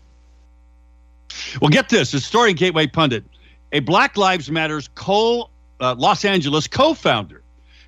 Well, 1.62 1.70
get 1.70 1.88
this 1.88 2.14
a 2.14 2.20
story 2.20 2.50
in 2.50 2.58
Gateway 2.58 2.88
Pundit. 2.88 3.24
A 3.72 3.80
Black 3.80 4.18
Lives 4.18 4.52
Matters 4.52 4.90
co, 4.96 5.50
uh, 5.80 5.96
Los 5.98 6.26
Angeles 6.26 6.68
co 6.68 6.94
founder 6.94 7.42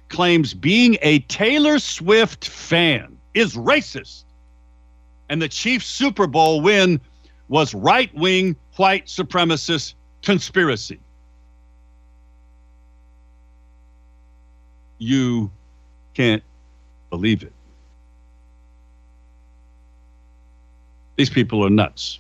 claims 0.08 0.54
being 0.54 0.98
a 1.02 1.20
Taylor 1.20 1.80
Swift 1.80 2.48
fan 2.48 3.18
is 3.34 3.56
racist 3.56 4.24
and 5.28 5.42
the 5.42 5.50
Chiefs 5.50 5.88
Super 5.88 6.28
Bowl 6.28 6.62
win 6.62 7.02
was 7.52 7.74
right 7.74 8.10
wing 8.16 8.56
white 8.78 9.08
supremacist 9.08 9.94
conspiracy. 10.24 10.98
You 15.00 15.52
can't 16.14 16.42
believe 17.10 17.44
it. 17.44 17.52
These 21.18 21.30
people 21.30 21.66
are 21.66 21.70
nuts. 21.70 22.20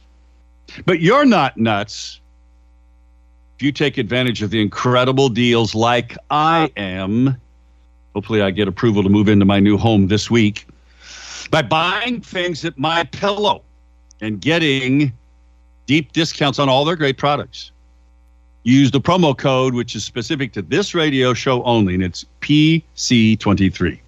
But 0.85 0.99
you're 0.99 1.25
not 1.25 1.55
nuts 1.55 2.19
if 3.55 3.63
you 3.63 3.71
take 3.71 3.97
advantage 3.97 4.41
of 4.41 4.49
the 4.49 4.61
incredible 4.61 5.29
deals 5.29 5.73
like 5.73 6.17
I 6.29 6.69
am. 6.75 7.39
Hopefully, 8.13 8.41
I 8.41 8.51
get 8.51 8.67
approval 8.67 9.01
to 9.01 9.09
move 9.09 9.29
into 9.29 9.45
my 9.45 9.61
new 9.61 9.77
home 9.77 10.07
this 10.07 10.29
week 10.29 10.67
by 11.49 11.61
buying 11.61 12.19
things 12.19 12.65
at 12.65 12.77
my 12.77 13.05
pillow 13.05 13.63
and 14.19 14.41
getting 14.41 15.13
deep 15.91 16.13
discounts 16.13 16.57
on 16.57 16.69
all 16.69 16.85
their 16.85 16.95
great 16.95 17.17
products. 17.17 17.73
Use 18.63 18.91
the 18.91 19.01
promo 19.01 19.37
code, 19.37 19.73
which 19.73 19.93
is 19.93 20.05
specific 20.05 20.53
to 20.53 20.61
this 20.61 20.95
radio 20.95 21.33
show 21.33 21.61
only, 21.63 21.95
and 21.95 22.01
it's 22.01 22.25
PC23. 22.39 23.99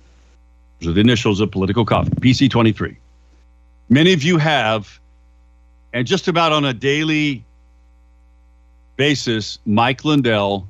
Those 0.80 0.90
are 0.90 0.94
the 0.94 1.02
initials 1.02 1.42
of 1.42 1.52
political 1.52 1.84
coffee, 1.84 2.12
PC23. 2.12 2.96
Many 3.90 4.14
of 4.14 4.24
you 4.24 4.38
have, 4.38 4.98
and 5.92 6.08
just 6.08 6.30
about 6.30 6.54
on 6.54 6.64
a 6.64 6.74
daily 6.74 7.44
basis, 8.96 9.60
Mike 9.66 10.06
Lindell 10.06 10.66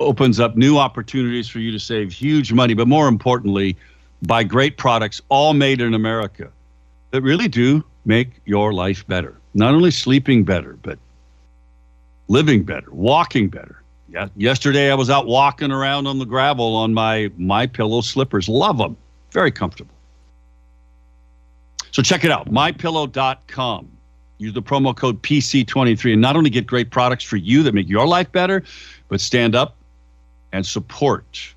opens 0.00 0.38
up 0.38 0.54
new 0.54 0.76
opportunities 0.76 1.48
for 1.48 1.60
you 1.60 1.72
to 1.72 1.80
save 1.80 2.12
huge 2.12 2.52
money, 2.52 2.74
but 2.74 2.86
more 2.86 3.08
importantly, 3.08 3.74
buy 4.26 4.44
great 4.44 4.76
products, 4.76 5.22
all 5.30 5.54
made 5.54 5.80
in 5.80 5.94
America, 5.94 6.50
that 7.10 7.22
really 7.22 7.48
do 7.48 7.82
make 8.04 8.32
your 8.44 8.74
life 8.74 9.06
better. 9.06 9.38
Not 9.54 9.74
only 9.74 9.90
sleeping 9.90 10.44
better, 10.44 10.78
but 10.82 10.98
living 12.28 12.62
better, 12.62 12.90
walking 12.90 13.48
better. 13.48 13.82
Yeah, 14.10 14.28
yesterday 14.36 14.90
I 14.90 14.94
was 14.94 15.10
out 15.10 15.26
walking 15.26 15.70
around 15.70 16.06
on 16.06 16.18
the 16.18 16.24
gravel 16.24 16.76
on 16.76 16.94
my 16.94 17.30
my 17.36 17.66
pillow 17.66 18.00
slippers. 18.00 18.48
Love 18.48 18.78
them. 18.78 18.96
Very 19.32 19.50
comfortable. 19.50 19.94
So 21.90 22.02
check 22.02 22.24
it 22.24 22.30
out, 22.30 22.50
mypillow.com. 22.50 23.88
Use 24.38 24.52
the 24.54 24.62
promo 24.62 24.94
code 24.96 25.20
PC23 25.22 26.12
and 26.12 26.22
not 26.22 26.36
only 26.36 26.48
get 26.48 26.66
great 26.66 26.90
products 26.90 27.24
for 27.24 27.36
you 27.36 27.62
that 27.64 27.74
make 27.74 27.88
your 27.88 28.06
life 28.06 28.30
better, 28.30 28.62
but 29.08 29.20
stand 29.20 29.54
up 29.54 29.76
and 30.52 30.64
support 30.64 31.54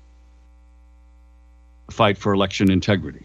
the 1.86 1.92
fight 1.92 2.18
for 2.18 2.32
election 2.32 2.70
integrity. 2.70 3.24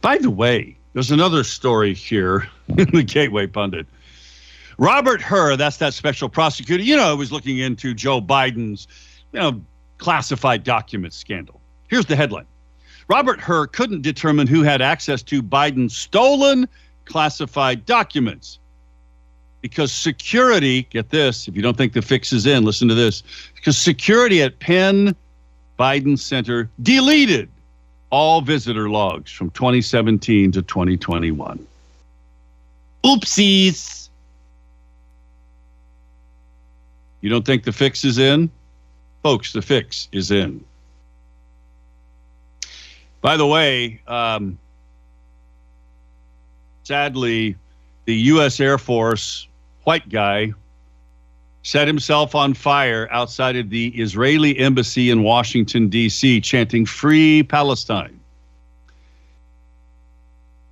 By 0.00 0.18
the 0.18 0.30
way, 0.30 0.76
there's 0.94 1.10
another 1.10 1.44
story 1.44 1.92
here 1.92 2.48
in 2.78 2.90
the 2.92 3.02
Gateway 3.02 3.46
Pundit. 3.46 3.86
Robert 4.78 5.20
Hur, 5.20 5.56
that's 5.56 5.76
that 5.76 5.94
special 5.94 6.28
prosecutor, 6.28 6.82
you 6.82 6.96
know, 6.96 7.14
was 7.14 7.30
looking 7.30 7.58
into 7.58 7.94
Joe 7.94 8.20
Biden's, 8.20 8.88
you 9.32 9.38
know, 9.38 9.60
classified 9.98 10.64
document 10.64 11.12
scandal. 11.12 11.60
Here's 11.88 12.06
the 12.06 12.16
headline. 12.16 12.46
Robert 13.06 13.40
Hur 13.40 13.66
couldn't 13.66 14.02
determine 14.02 14.46
who 14.46 14.62
had 14.62 14.80
access 14.80 15.22
to 15.24 15.42
Biden's 15.42 15.96
stolen 15.96 16.66
classified 17.04 17.84
documents 17.84 18.58
because 19.60 19.92
security, 19.92 20.82
get 20.90 21.10
this, 21.10 21.48
if 21.48 21.56
you 21.56 21.62
don't 21.62 21.76
think 21.76 21.92
the 21.92 22.02
fix 22.02 22.32
is 22.32 22.46
in, 22.46 22.64
listen 22.64 22.88
to 22.88 22.94
this, 22.94 23.22
because 23.54 23.78
security 23.78 24.42
at 24.42 24.58
Penn 24.58 25.14
Biden 25.78 26.18
Center 26.18 26.68
deleted 26.82 27.48
all 28.14 28.40
visitor 28.40 28.88
logs 28.88 29.32
from 29.32 29.50
2017 29.50 30.52
to 30.52 30.62
2021. 30.62 31.66
Oopsies. 33.02 34.08
You 37.22 37.28
don't 37.28 37.44
think 37.44 37.64
the 37.64 37.72
fix 37.72 38.04
is 38.04 38.18
in? 38.18 38.52
Folks, 39.24 39.52
the 39.52 39.60
fix 39.60 40.08
is 40.12 40.30
in. 40.30 40.64
By 43.20 43.36
the 43.36 43.48
way, 43.48 44.00
um, 44.06 44.58
sadly, 46.84 47.56
the 48.04 48.14
U.S. 48.14 48.60
Air 48.60 48.78
Force 48.78 49.48
white 49.82 50.08
guy 50.08 50.52
set 51.64 51.88
himself 51.88 52.34
on 52.34 52.52
fire 52.52 53.08
outside 53.10 53.56
of 53.56 53.70
the 53.70 53.88
Israeli 54.00 54.56
embassy 54.58 55.10
in 55.10 55.22
Washington, 55.22 55.88
D.C., 55.88 56.42
chanting, 56.42 56.84
Free 56.84 57.42
Palestine. 57.42 58.20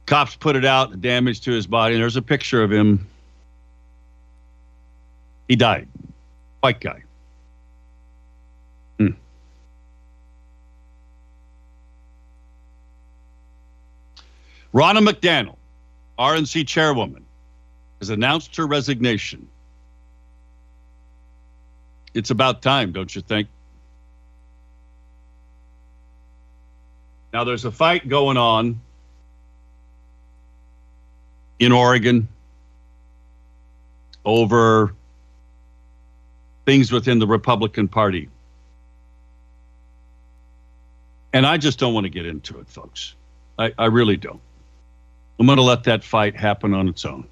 Cops 0.05 0.37
put 0.37 0.55
it 0.55 0.67
out, 0.67 1.01
damage 1.01 1.41
to 1.41 1.51
his 1.51 1.67
body, 1.67 1.95
and 1.95 2.03
there's 2.03 2.17
a 2.17 2.23
picture 2.23 2.63
of 2.63 2.71
him. 2.71 3.07
He 5.49 5.57
died. 5.57 5.89
White 6.61 6.81
guy. 6.81 7.03
Hmm. 8.99 9.09
Ronna 14.75 15.09
McDaniel, 15.09 15.57
RNC 16.19 16.69
chairwoman, 16.69 17.25
has 18.01 18.11
announced 18.11 18.55
her 18.57 18.67
resignation. 18.67 19.49
It's 22.15 22.31
about 22.31 22.63
time, 22.63 22.93
don't 22.93 23.15
you 23.15 23.23
think? 23.23 23.49
Now, 27.33 27.45
there's 27.45 27.65
a 27.65 27.71
fight 27.71 28.09
going 28.09 28.37
on 28.37 28.81
in 31.59 31.73
Oregon 31.73 32.29
over 34.25 34.95
things 36.67 36.93
within 36.93 37.19
the 37.19 37.27
Republican 37.27 37.89
Party. 37.89 38.29
And 41.33 41.47
I 41.47 41.57
just 41.57 41.79
don't 41.79 41.95
want 41.95 42.05
to 42.05 42.11
get 42.11 42.27
into 42.27 42.61
it, 42.61 42.69
folks. 42.69 43.15
I, 43.59 43.73
I 43.79 43.87
really 43.87 44.17
don't. 44.17 44.41
I'm 45.39 45.47
going 45.47 45.57
to 45.57 45.63
let 45.63 45.85
that 45.85 46.05
fight 46.05 46.37
happen 46.37 46.75
on 46.75 46.89
its 46.89 47.05
own. 47.05 47.27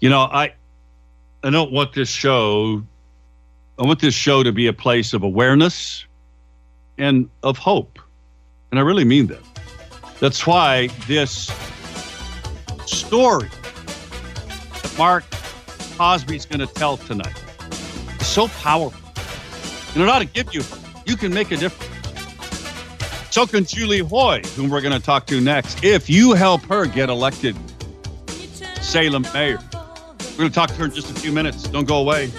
You 0.00 0.10
know, 0.10 0.20
I 0.20 0.52
I 1.42 1.50
don't 1.50 1.72
want 1.72 1.94
this 1.94 2.08
show 2.08 2.82
I 3.78 3.82
want 3.84 4.00
this 4.00 4.14
show 4.14 4.42
to 4.42 4.52
be 4.52 4.66
a 4.68 4.72
place 4.72 5.12
of 5.12 5.22
awareness 5.22 6.06
and 6.96 7.28
of 7.42 7.58
hope. 7.58 7.98
And 8.70 8.80
I 8.80 8.82
really 8.82 9.04
mean 9.04 9.26
that. 9.26 9.42
That's 10.18 10.46
why 10.46 10.86
this 11.06 11.52
story 12.86 13.48
that 14.82 14.94
Mark 14.96 15.24
Cosby's 15.98 16.46
going 16.46 16.66
to 16.66 16.66
tell 16.66 16.96
tonight 16.96 17.36
is 18.18 18.26
so 18.26 18.48
powerful. 18.48 19.02
And 19.94 20.02
it 20.02 20.08
ought 20.08 20.20
to 20.20 20.24
give 20.24 20.54
you, 20.54 20.62
you 21.04 21.16
can 21.16 21.34
make 21.34 21.50
a 21.50 21.56
difference. 21.56 21.92
So 23.30 23.46
can 23.46 23.66
Julie 23.66 23.98
Hoy, 23.98 24.40
whom 24.56 24.70
we're 24.70 24.80
going 24.80 24.98
to 24.98 25.04
talk 25.04 25.26
to 25.26 25.38
next, 25.38 25.84
if 25.84 26.08
you 26.08 26.32
help 26.32 26.62
her 26.62 26.86
get 26.86 27.10
elected 27.10 27.54
Salem 28.80 29.26
mayor. 29.34 29.58
We're 30.36 30.42
going 30.42 30.50
to 30.50 30.54
talk 30.54 30.68
to 30.68 30.74
her 30.74 30.84
in 30.84 30.90
just 30.90 31.10
a 31.10 31.14
few 31.14 31.32
minutes. 31.32 31.62
Don't 31.62 31.88
go 31.88 31.96
away. 31.96 32.30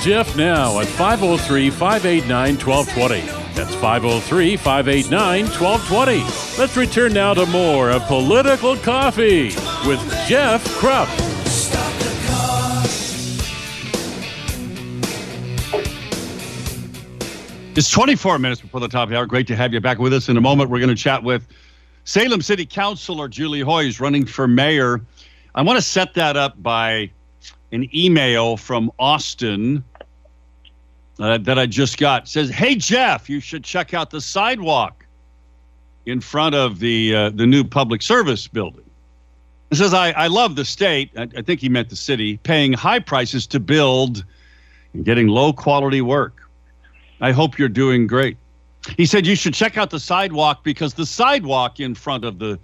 Jeff 0.00 0.34
now 0.34 0.80
at 0.80 0.86
503 0.86 1.68
589 1.68 2.56
1220. 2.56 3.20
That's 3.54 3.74
503 3.74 4.56
589 4.56 5.44
1220. 5.44 6.58
Let's 6.58 6.74
return 6.74 7.12
now 7.12 7.34
to 7.34 7.44
more 7.44 7.90
of 7.90 8.02
Political 8.04 8.78
Coffee 8.78 9.48
with 9.86 10.00
Jeff 10.26 10.64
Kropf. 10.78 11.06
It's 17.76 17.90
24 17.90 18.38
minutes 18.38 18.62
before 18.62 18.80
the 18.80 18.88
top 18.88 19.04
of 19.04 19.10
the 19.10 19.18
hour. 19.18 19.26
Great 19.26 19.46
to 19.48 19.56
have 19.56 19.74
you 19.74 19.80
back 19.80 19.98
with 19.98 20.14
us. 20.14 20.30
In 20.30 20.38
a 20.38 20.40
moment, 20.40 20.70
we're 20.70 20.80
going 20.80 20.88
to 20.88 20.94
chat 20.94 21.22
with 21.22 21.46
Salem 22.04 22.40
City 22.40 22.64
Councilor 22.64 23.28
Julie 23.28 23.60
Hoy, 23.60 23.84
who's 23.84 24.00
running 24.00 24.24
for 24.24 24.48
mayor. 24.48 25.02
I 25.54 25.60
want 25.60 25.76
to 25.76 25.82
set 25.82 26.14
that 26.14 26.38
up 26.38 26.62
by 26.62 27.10
an 27.72 27.88
email 27.94 28.56
from 28.56 28.90
Austin 28.98 29.84
that 31.20 31.58
I 31.58 31.66
just 31.66 31.98
got. 31.98 32.28
Says, 32.28 32.50
"Hey 32.50 32.74
Jeff, 32.74 33.28
you 33.28 33.40
should 33.40 33.62
check 33.62 33.94
out 33.94 34.10
the 34.10 34.20
sidewalk 34.20 35.04
in 36.06 36.20
front 36.20 36.54
of 36.54 36.78
the 36.78 37.14
uh, 37.14 37.30
the 37.30 37.46
new 37.46 37.62
public 37.62 38.02
service 38.02 38.48
building." 38.48 38.88
It 39.70 39.76
says, 39.76 39.92
"I 39.92 40.10
I 40.12 40.26
love 40.28 40.56
the 40.56 40.64
state. 40.64 41.10
I, 41.16 41.28
I 41.36 41.42
think 41.42 41.60
he 41.60 41.68
meant 41.68 41.90
the 41.90 41.96
city 41.96 42.38
paying 42.38 42.72
high 42.72 43.00
prices 43.00 43.46
to 43.48 43.60
build 43.60 44.24
and 44.94 45.04
getting 45.04 45.28
low 45.28 45.52
quality 45.52 46.00
work. 46.00 46.48
I 47.20 47.32
hope 47.32 47.58
you're 47.58 47.68
doing 47.68 48.06
great." 48.06 48.36
He 48.96 49.04
said 49.04 49.26
you 49.26 49.36
should 49.36 49.52
check 49.52 49.76
out 49.76 49.90
the 49.90 50.00
sidewalk 50.00 50.64
because 50.64 50.94
the 50.94 51.04
sidewalk 51.04 51.80
in 51.80 51.94
front 51.94 52.24
of 52.24 52.38
the 52.38 52.58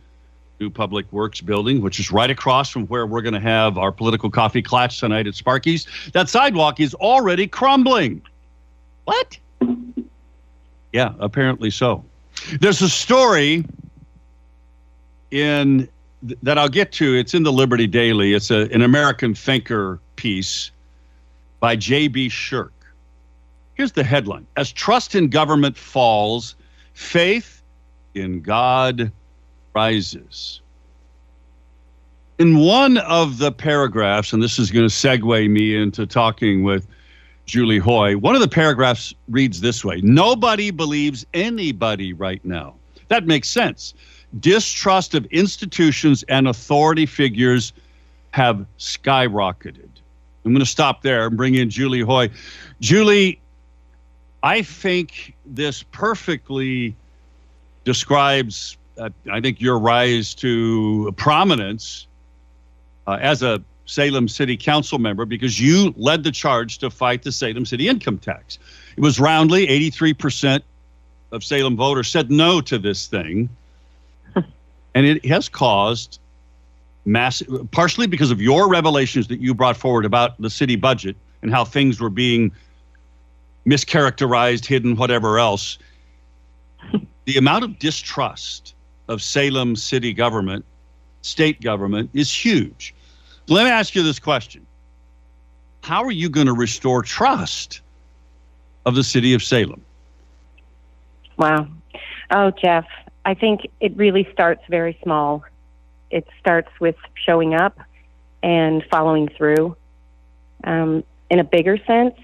new 0.58 0.70
Public 0.70 1.12
Works 1.12 1.42
building, 1.42 1.82
which 1.82 2.00
is 2.00 2.10
right 2.10 2.30
across 2.30 2.70
from 2.70 2.86
where 2.86 3.06
we're 3.06 3.20
going 3.20 3.34
to 3.34 3.40
have 3.40 3.76
our 3.76 3.92
political 3.92 4.30
coffee 4.30 4.62
klatch 4.62 4.98
tonight 4.98 5.26
at 5.26 5.34
Sparky's. 5.34 5.86
That 6.14 6.30
sidewalk 6.30 6.80
is 6.80 6.94
already 6.94 7.46
crumbling. 7.46 8.22
What? 9.06 9.38
Yeah, 10.92 11.14
apparently 11.18 11.70
so. 11.70 12.04
There's 12.60 12.82
a 12.82 12.88
story 12.88 13.64
in 15.30 15.88
that 16.42 16.58
I'll 16.58 16.68
get 16.68 16.92
to. 16.92 17.14
It's 17.14 17.34
in 17.34 17.42
the 17.42 17.52
Liberty 17.52 17.86
Daily. 17.86 18.34
It's 18.34 18.50
a, 18.50 18.70
an 18.72 18.82
American 18.82 19.34
thinker 19.34 20.00
piece 20.16 20.70
by 21.60 21.76
J.B. 21.76 22.28
Shurk. 22.28 22.70
Here's 23.74 23.92
the 23.92 24.04
headline 24.04 24.46
As 24.56 24.72
trust 24.72 25.14
in 25.14 25.28
government 25.28 25.76
falls, 25.76 26.56
faith 26.94 27.62
in 28.14 28.40
God 28.40 29.12
rises. 29.74 30.60
In 32.38 32.58
one 32.58 32.98
of 32.98 33.38
the 33.38 33.52
paragraphs, 33.52 34.32
and 34.32 34.42
this 34.42 34.58
is 34.58 34.70
going 34.70 34.86
to 34.86 34.94
segue 34.94 35.48
me 35.50 35.76
into 35.76 36.06
talking 36.06 36.64
with 36.64 36.86
Julie 37.46 37.78
Hoy, 37.78 38.16
one 38.16 38.34
of 38.34 38.40
the 38.40 38.48
paragraphs 38.48 39.14
reads 39.28 39.60
this 39.60 39.84
way 39.84 40.00
Nobody 40.02 40.70
believes 40.70 41.24
anybody 41.32 42.12
right 42.12 42.44
now. 42.44 42.74
That 43.08 43.26
makes 43.26 43.48
sense. 43.48 43.94
Distrust 44.40 45.14
of 45.14 45.24
institutions 45.26 46.24
and 46.24 46.48
authority 46.48 47.06
figures 47.06 47.72
have 48.32 48.66
skyrocketed. 48.78 49.88
I'm 50.44 50.52
going 50.52 50.58
to 50.58 50.66
stop 50.66 51.02
there 51.02 51.26
and 51.26 51.36
bring 51.36 51.54
in 51.54 51.70
Julie 51.70 52.00
Hoy. 52.00 52.30
Julie, 52.80 53.40
I 54.42 54.62
think 54.62 55.34
this 55.46 55.82
perfectly 55.84 56.94
describes 57.84 58.76
uh, 58.98 59.10
I 59.30 59.40
think 59.40 59.60
your 59.60 59.78
rise 59.78 60.34
to 60.36 61.12
prominence 61.16 62.06
uh, 63.06 63.18
as 63.20 63.42
a 63.42 63.62
Salem 63.86 64.28
City 64.28 64.56
Council 64.56 64.98
member 64.98 65.24
because 65.24 65.60
you 65.60 65.94
led 65.96 66.24
the 66.24 66.32
charge 66.32 66.78
to 66.78 66.90
fight 66.90 67.22
the 67.22 67.32
Salem 67.32 67.64
City 67.64 67.88
income 67.88 68.18
tax. 68.18 68.58
It 68.96 69.00
was 69.00 69.18
roundly 69.18 69.66
83% 69.66 70.60
of 71.32 71.42
Salem 71.42 71.76
voters 71.76 72.08
said 72.08 72.30
no 72.30 72.60
to 72.62 72.78
this 72.78 73.06
thing. 73.06 73.48
and 74.34 75.06
it 75.06 75.24
has 75.24 75.48
caused 75.48 76.18
massive, 77.04 77.48
partially 77.70 78.06
because 78.06 78.30
of 78.30 78.42
your 78.42 78.68
revelations 78.68 79.28
that 79.28 79.40
you 79.40 79.54
brought 79.54 79.76
forward 79.76 80.04
about 80.04 80.40
the 80.40 80.50
city 80.50 80.76
budget 80.76 81.16
and 81.42 81.52
how 81.52 81.64
things 81.64 82.00
were 82.00 82.10
being 82.10 82.50
mischaracterized, 83.66 84.66
hidden, 84.66 84.96
whatever 84.96 85.38
else. 85.38 85.78
the 87.24 87.36
amount 87.36 87.64
of 87.64 87.78
distrust 87.78 88.74
of 89.08 89.22
Salem 89.22 89.76
city 89.76 90.12
government, 90.12 90.64
state 91.22 91.60
government, 91.60 92.10
is 92.12 92.32
huge. 92.32 92.94
Let 93.48 93.64
me 93.64 93.70
ask 93.70 93.94
you 93.94 94.02
this 94.02 94.18
question 94.18 94.66
How 95.82 96.02
are 96.04 96.10
you 96.10 96.28
going 96.28 96.46
to 96.46 96.52
restore 96.52 97.02
trust 97.02 97.80
of 98.84 98.94
the 98.94 99.04
city 99.04 99.34
of 99.34 99.42
Salem? 99.42 99.82
Wow. 101.36 101.68
Oh, 102.30 102.50
Jeff, 102.50 102.86
I 103.24 103.34
think 103.34 103.68
it 103.80 103.96
really 103.96 104.26
starts 104.32 104.62
very 104.68 104.98
small. 105.02 105.44
It 106.10 106.26
starts 106.40 106.70
with 106.80 106.96
showing 107.14 107.54
up 107.54 107.78
and 108.42 108.84
following 108.90 109.28
through. 109.28 109.76
Um, 110.64 111.04
in 111.30 111.38
a 111.38 111.44
bigger 111.44 111.78
sense, 111.86 112.14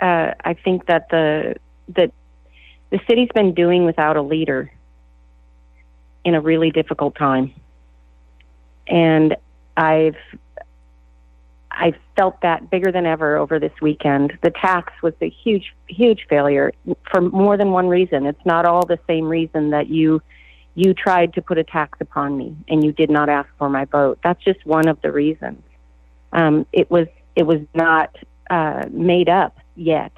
uh, 0.00 0.32
I 0.44 0.54
think 0.54 0.86
that 0.86 1.08
the 1.10 1.56
that 1.88 2.12
the 2.90 3.00
city's 3.06 3.30
been 3.34 3.54
doing 3.54 3.84
without 3.84 4.16
a 4.16 4.22
leader 4.22 4.70
in 6.24 6.34
a 6.34 6.40
really 6.40 6.70
difficult 6.70 7.14
time. 7.14 7.52
And 8.86 9.36
I've 9.76 10.16
I 11.74 11.94
felt 12.16 12.40
that 12.42 12.70
bigger 12.70 12.92
than 12.92 13.06
ever 13.06 13.36
over 13.36 13.58
this 13.58 13.72
weekend. 13.80 14.38
The 14.42 14.50
tax 14.50 14.92
was 15.02 15.14
a 15.20 15.28
huge, 15.28 15.74
huge 15.88 16.26
failure 16.28 16.72
for 17.10 17.20
more 17.20 17.56
than 17.56 17.70
one 17.70 17.88
reason. 17.88 18.26
It's 18.26 18.44
not 18.44 18.66
all 18.66 18.86
the 18.86 18.98
same 19.06 19.24
reason 19.24 19.70
that 19.70 19.88
you 19.88 20.22
you 20.74 20.94
tried 20.94 21.34
to 21.34 21.42
put 21.42 21.58
a 21.58 21.64
tax 21.64 21.98
upon 22.00 22.36
me 22.36 22.56
and 22.66 22.82
you 22.82 22.92
did 22.92 23.10
not 23.10 23.28
ask 23.28 23.48
for 23.58 23.68
my 23.68 23.84
vote. 23.84 24.18
That's 24.24 24.42
just 24.42 24.64
one 24.64 24.88
of 24.88 25.00
the 25.02 25.12
reasons. 25.12 25.62
Um, 26.32 26.66
it 26.72 26.90
was 26.90 27.08
it 27.36 27.44
was 27.44 27.60
not 27.74 28.16
uh, 28.50 28.84
made 28.90 29.28
up 29.28 29.58
yet. 29.76 30.12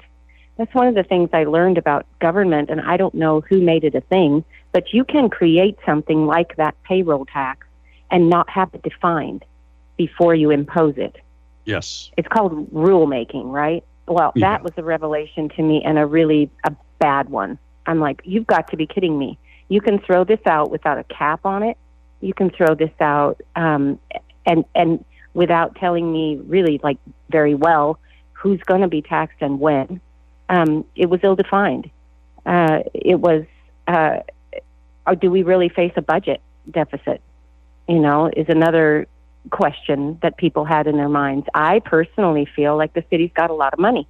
That's 0.57 0.73
one 0.73 0.87
of 0.87 0.95
the 0.95 1.03
things 1.03 1.29
I 1.33 1.43
learned 1.43 1.77
about 1.77 2.05
government, 2.19 2.69
and 2.69 2.79
I 2.79 2.95
don't 2.95 3.13
know 3.13 3.41
who 3.41 3.59
made 3.61 3.83
it 3.83 3.95
a 3.95 4.01
thing, 4.01 4.45
but 4.71 4.93
you 4.93 5.03
can 5.03 5.29
create 5.29 5.77
something 5.85 6.25
like 6.25 6.55
that 6.55 6.81
payroll 6.83 7.25
tax 7.25 7.67
and 8.09 8.29
not 8.29 8.49
have 8.49 8.73
it 8.73 8.83
defined 8.83 9.43
before 9.97 10.35
you 10.35 10.51
impose 10.51 10.97
it. 10.97 11.17
Yes. 11.65 12.11
It's 12.17 12.27
called 12.27 12.71
rulemaking, 12.71 13.45
right? 13.51 13.83
Well, 14.07 14.31
Yeah. 14.35 14.51
that 14.51 14.63
was 14.63 14.73
a 14.77 14.83
revelation 14.83 15.49
to 15.49 15.61
me 15.61 15.81
and 15.83 15.97
a 15.97 16.05
really 16.05 16.49
a 16.63 16.71
bad 16.99 17.29
one. 17.29 17.57
I'm 17.87 17.99
like, 17.99 18.21
you've 18.23 18.47
got 18.47 18.69
to 18.69 18.77
be 18.77 18.85
kidding 18.87 19.17
me. 19.17 19.37
You 19.67 19.81
can 19.81 19.99
throw 19.99 20.23
this 20.23 20.39
out 20.45 20.69
without 20.71 20.97
a 20.99 21.03
cap 21.05 21.45
on 21.45 21.63
it. 21.63 21.77
You 22.21 22.33
can 22.33 22.49
throw 22.49 22.75
this 22.75 22.93
out 22.99 23.41
um, 23.55 23.99
and 24.45 24.63
and 24.73 25.03
without 25.33 25.75
telling 25.75 26.11
me 26.11 26.37
really 26.47 26.79
like 26.83 26.97
very 27.29 27.55
well 27.55 27.99
who's 28.33 28.61
going 28.61 28.81
to 28.81 28.87
be 28.87 29.01
taxed 29.01 29.37
and 29.41 29.59
when. 29.59 29.99
Um, 30.49 30.85
it 30.95 31.09
was 31.09 31.19
ill 31.23 31.35
defined. 31.35 31.89
Uh, 32.45 32.79
it 32.93 33.19
was. 33.19 33.45
Uh, 33.87 34.19
or 35.07 35.15
do 35.15 35.29
we 35.29 35.43
really 35.43 35.69
face 35.69 35.93
a 35.95 36.01
budget 36.01 36.41
deficit? 36.71 37.21
You 37.87 37.99
know, 37.99 38.31
is 38.35 38.47
another 38.49 39.07
question 39.49 40.17
that 40.21 40.37
people 40.37 40.65
had 40.65 40.87
in 40.87 40.97
their 40.97 41.09
minds. 41.09 41.47
I 41.53 41.79
personally 41.79 42.47
feel 42.55 42.77
like 42.77 42.93
the 42.93 43.03
city's 43.09 43.31
got 43.35 43.49
a 43.49 43.53
lot 43.53 43.73
of 43.73 43.79
money. 43.79 44.07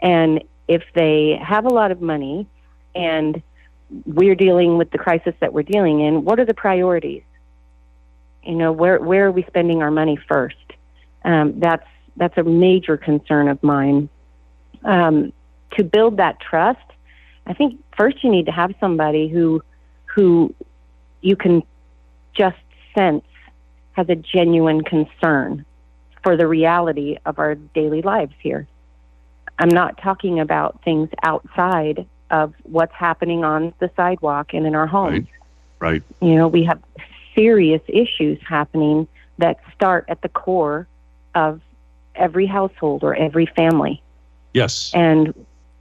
And 0.00 0.44
if 0.68 0.82
they 0.94 1.38
have 1.42 1.64
a 1.64 1.68
lot 1.68 1.90
of 1.90 2.00
money 2.00 2.46
and 2.94 3.42
we're 4.06 4.34
dealing 4.34 4.78
with 4.78 4.90
the 4.90 4.98
crisis 4.98 5.34
that 5.40 5.52
we're 5.52 5.62
dealing 5.62 6.00
in, 6.00 6.24
what 6.24 6.38
are 6.38 6.44
the 6.44 6.54
priorities? 6.54 7.22
You 8.44 8.54
know, 8.54 8.72
where 8.72 8.98
where 8.98 9.26
are 9.26 9.32
we 9.32 9.42
spending 9.44 9.82
our 9.82 9.90
money 9.90 10.18
first? 10.28 10.56
Um, 11.24 11.60
that's 11.60 11.86
that's 12.16 12.36
a 12.38 12.42
major 12.42 12.96
concern 12.96 13.48
of 13.48 13.62
mine. 13.62 14.08
Um, 14.84 15.32
to 15.72 15.84
build 15.84 16.16
that 16.16 16.40
trust, 16.40 16.78
I 17.46 17.52
think 17.52 17.82
first 17.96 18.24
you 18.24 18.30
need 18.30 18.46
to 18.46 18.52
have 18.52 18.74
somebody 18.80 19.28
who 19.28 19.62
who 20.06 20.54
you 21.20 21.36
can 21.36 21.62
just 22.34 22.56
sense 22.96 23.24
has 24.00 24.08
a 24.08 24.16
genuine 24.16 24.82
concern 24.82 25.64
for 26.22 26.34
the 26.36 26.46
reality 26.46 27.18
of 27.26 27.38
our 27.38 27.54
daily 27.54 28.00
lives 28.00 28.32
here. 28.38 28.66
I'm 29.58 29.68
not 29.68 30.00
talking 30.00 30.40
about 30.40 30.82
things 30.82 31.10
outside 31.22 32.06
of 32.30 32.54
what's 32.62 32.94
happening 32.94 33.44
on 33.44 33.74
the 33.78 33.90
sidewalk 33.96 34.54
and 34.54 34.66
in 34.66 34.74
our 34.74 34.86
homes. 34.86 35.26
Right. 35.80 36.02
You 36.22 36.34
know, 36.34 36.48
we 36.48 36.64
have 36.64 36.80
serious 37.34 37.82
issues 37.88 38.38
happening 38.46 39.06
that 39.36 39.60
start 39.74 40.06
at 40.08 40.22
the 40.22 40.30
core 40.30 40.86
of 41.34 41.60
every 42.14 42.46
household 42.46 43.04
or 43.04 43.14
every 43.14 43.46
family. 43.46 44.02
Yes. 44.54 44.92
And 44.94 45.34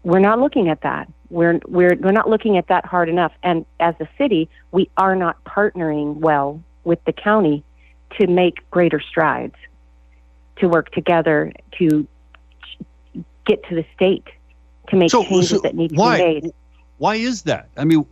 we're 0.04 0.20
not 0.20 0.40
looking 0.40 0.68
at 0.68 0.82
that. 0.82 1.10
We're 1.30 1.62
we're 1.68 1.96
we're 1.96 2.12
not 2.12 2.30
looking 2.30 2.58
at 2.58 2.68
that 2.68 2.86
hard 2.86 3.08
enough. 3.08 3.32
And 3.44 3.66
as 3.80 3.96
a 4.02 4.10
city, 4.18 4.50
we 4.72 4.90
are 4.98 5.16
not 5.16 5.42
partnering 5.46 6.16
well 6.16 6.62
with 6.84 7.02
the 7.06 7.14
county 7.14 7.64
to 8.18 8.28
make 8.28 8.70
greater 8.72 9.00
strides, 9.00 9.56
to 10.58 10.68
work 10.68 10.92
together 10.92 11.52
to 11.78 12.08
get 13.46 13.64
to 13.68 13.76
the 13.76 13.86
state 13.96 14.28
to 14.90 14.96
make 14.96 15.12
So- 15.12 15.24
changes 15.24 15.50
so 15.50 15.60
that 15.60 15.76
need 15.76 15.90
to 15.90 15.96
why- 15.96 16.18
be 16.18 16.24
made. 16.24 16.52
Why 16.98 17.16
is 17.16 17.44
that? 17.44 17.70
I 17.78 17.86
mean, 17.86 18.06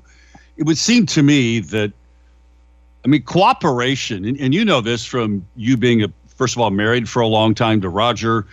it 0.56 0.64
would 0.64 0.78
seem 0.78 1.06
to 1.08 1.22
me 1.22 1.60
that, 1.60 1.92
I 3.04 3.08
mean, 3.10 3.24
cooperation, 3.24 4.26
and, 4.26 4.40
and 4.40 4.54
you 4.54 4.64
know 4.64 4.82
this 4.82 5.04
from 5.06 5.46
you 5.56 5.78
being 5.78 6.04
a 6.04 6.08
first 6.28 6.56
of 6.56 6.62
all 6.62 6.70
married 6.70 7.10
for 7.10 7.22
a 7.22 7.28
long 7.28 7.56
time 7.56 7.82
to 7.82 7.90
Roger, 7.90 8.46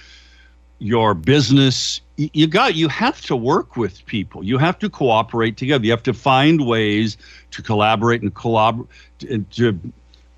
your 0.79 1.15
business. 1.15 2.01
You 2.17 2.47
got 2.47 2.75
you 2.75 2.89
have 2.89 3.21
to 3.23 3.37
work 3.37 3.77
with 3.77 4.05
people. 4.07 4.43
You 4.43 4.59
have 4.59 4.79
to 4.79 4.89
cooperate 4.89 5.57
together. 5.57 5.85
You 5.85 5.91
have 5.91 6.03
to 6.05 6.15
find 6.15 6.67
ways 6.67 7.17
to 7.51 7.63
collaborate 7.63 8.23
and 8.23 8.33
collab 8.33 8.87
to, 9.19 9.79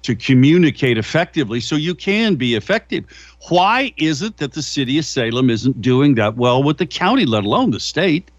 to 0.07 0.15
communicate 0.15 0.97
effectively 0.99 1.59
so 1.59 1.75
you 1.75 1.93
can 1.93 2.37
be 2.37 2.55
effective. 2.55 3.05
Why 3.49 3.93
is 3.97 4.23
it 4.23 4.37
that 4.37 4.53
the 4.53 4.63
city 4.63 4.99
of 4.99 5.05
Salem 5.05 5.51
isn't 5.51 5.83
doing 5.83 6.15
that 6.15 6.37
well 6.37 6.63
with 6.63 6.79
the 6.79 6.87
county, 6.87 7.27
let 7.27 7.43
alone 7.43 7.73
the 7.73 7.81
state? 7.81 8.31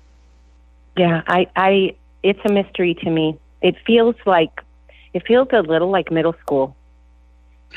Yeah, 0.96 1.24
I, 1.28 1.48
I, 1.58 1.96
it's 2.24 2.40
a 2.46 2.50
mystery 2.50 2.94
to 3.04 3.10
me. 3.10 3.38
It 3.62 3.76
feels 3.86 4.16
like, 4.26 4.64
it 5.14 5.28
feels 5.28 5.50
a 5.52 5.60
little 5.62 5.90
like 5.90 6.10
middle 6.10 6.36
school. 6.40 6.74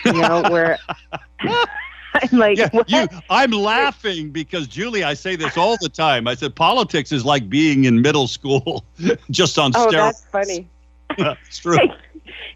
You 0.05 0.13
know, 0.13 0.43
where 0.51 0.79
I'm 1.41 2.39
like, 2.39 2.59
yeah, 2.59 2.69
you, 2.87 3.09
I'm 3.29 3.51
laughing 3.51 4.31
because 4.31 4.69
Julie, 4.69 5.03
I 5.03 5.15
say 5.15 5.35
this 5.35 5.57
all 5.57 5.77
the 5.81 5.89
time. 5.89 6.29
I 6.29 6.37
said 6.37 6.55
politics 6.55 7.11
is 7.11 7.25
like 7.25 7.49
being 7.49 7.87
in 7.87 8.01
middle 8.01 8.29
school, 8.29 8.85
just 9.33 9.59
on 9.59 9.73
oh, 9.75 9.89
steroids. 9.89 9.91
that's 9.93 10.25
funny. 10.27 10.69
it's 11.19 11.59
true. 11.59 11.77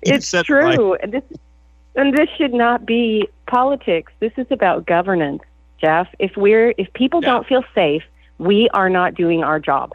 It's 0.02 0.28
said 0.28 0.46
it 0.48 0.52
right. 0.52 0.74
true. 0.76 0.94
And 0.94 1.12
this, 1.12 1.22
and 1.94 2.16
this 2.16 2.28
should 2.37 2.52
not 2.54 2.84
be 2.87 3.28
politics. 3.46 4.12
This 4.20 4.32
is 4.37 4.46
about 4.50 4.87
governance, 4.87 5.42
Jeff. 5.80 6.08
If 6.18 6.37
we're, 6.37 6.74
if 6.78 6.92
people 6.92 7.20
Yeah. 7.22 7.30
don't 7.30 7.46
feel 7.46 7.64
safe, 7.74 8.02
we 8.38 8.68
are 8.70 8.90
not 8.90 9.14
doing 9.14 9.42
our 9.44 9.60
job. 9.60 9.92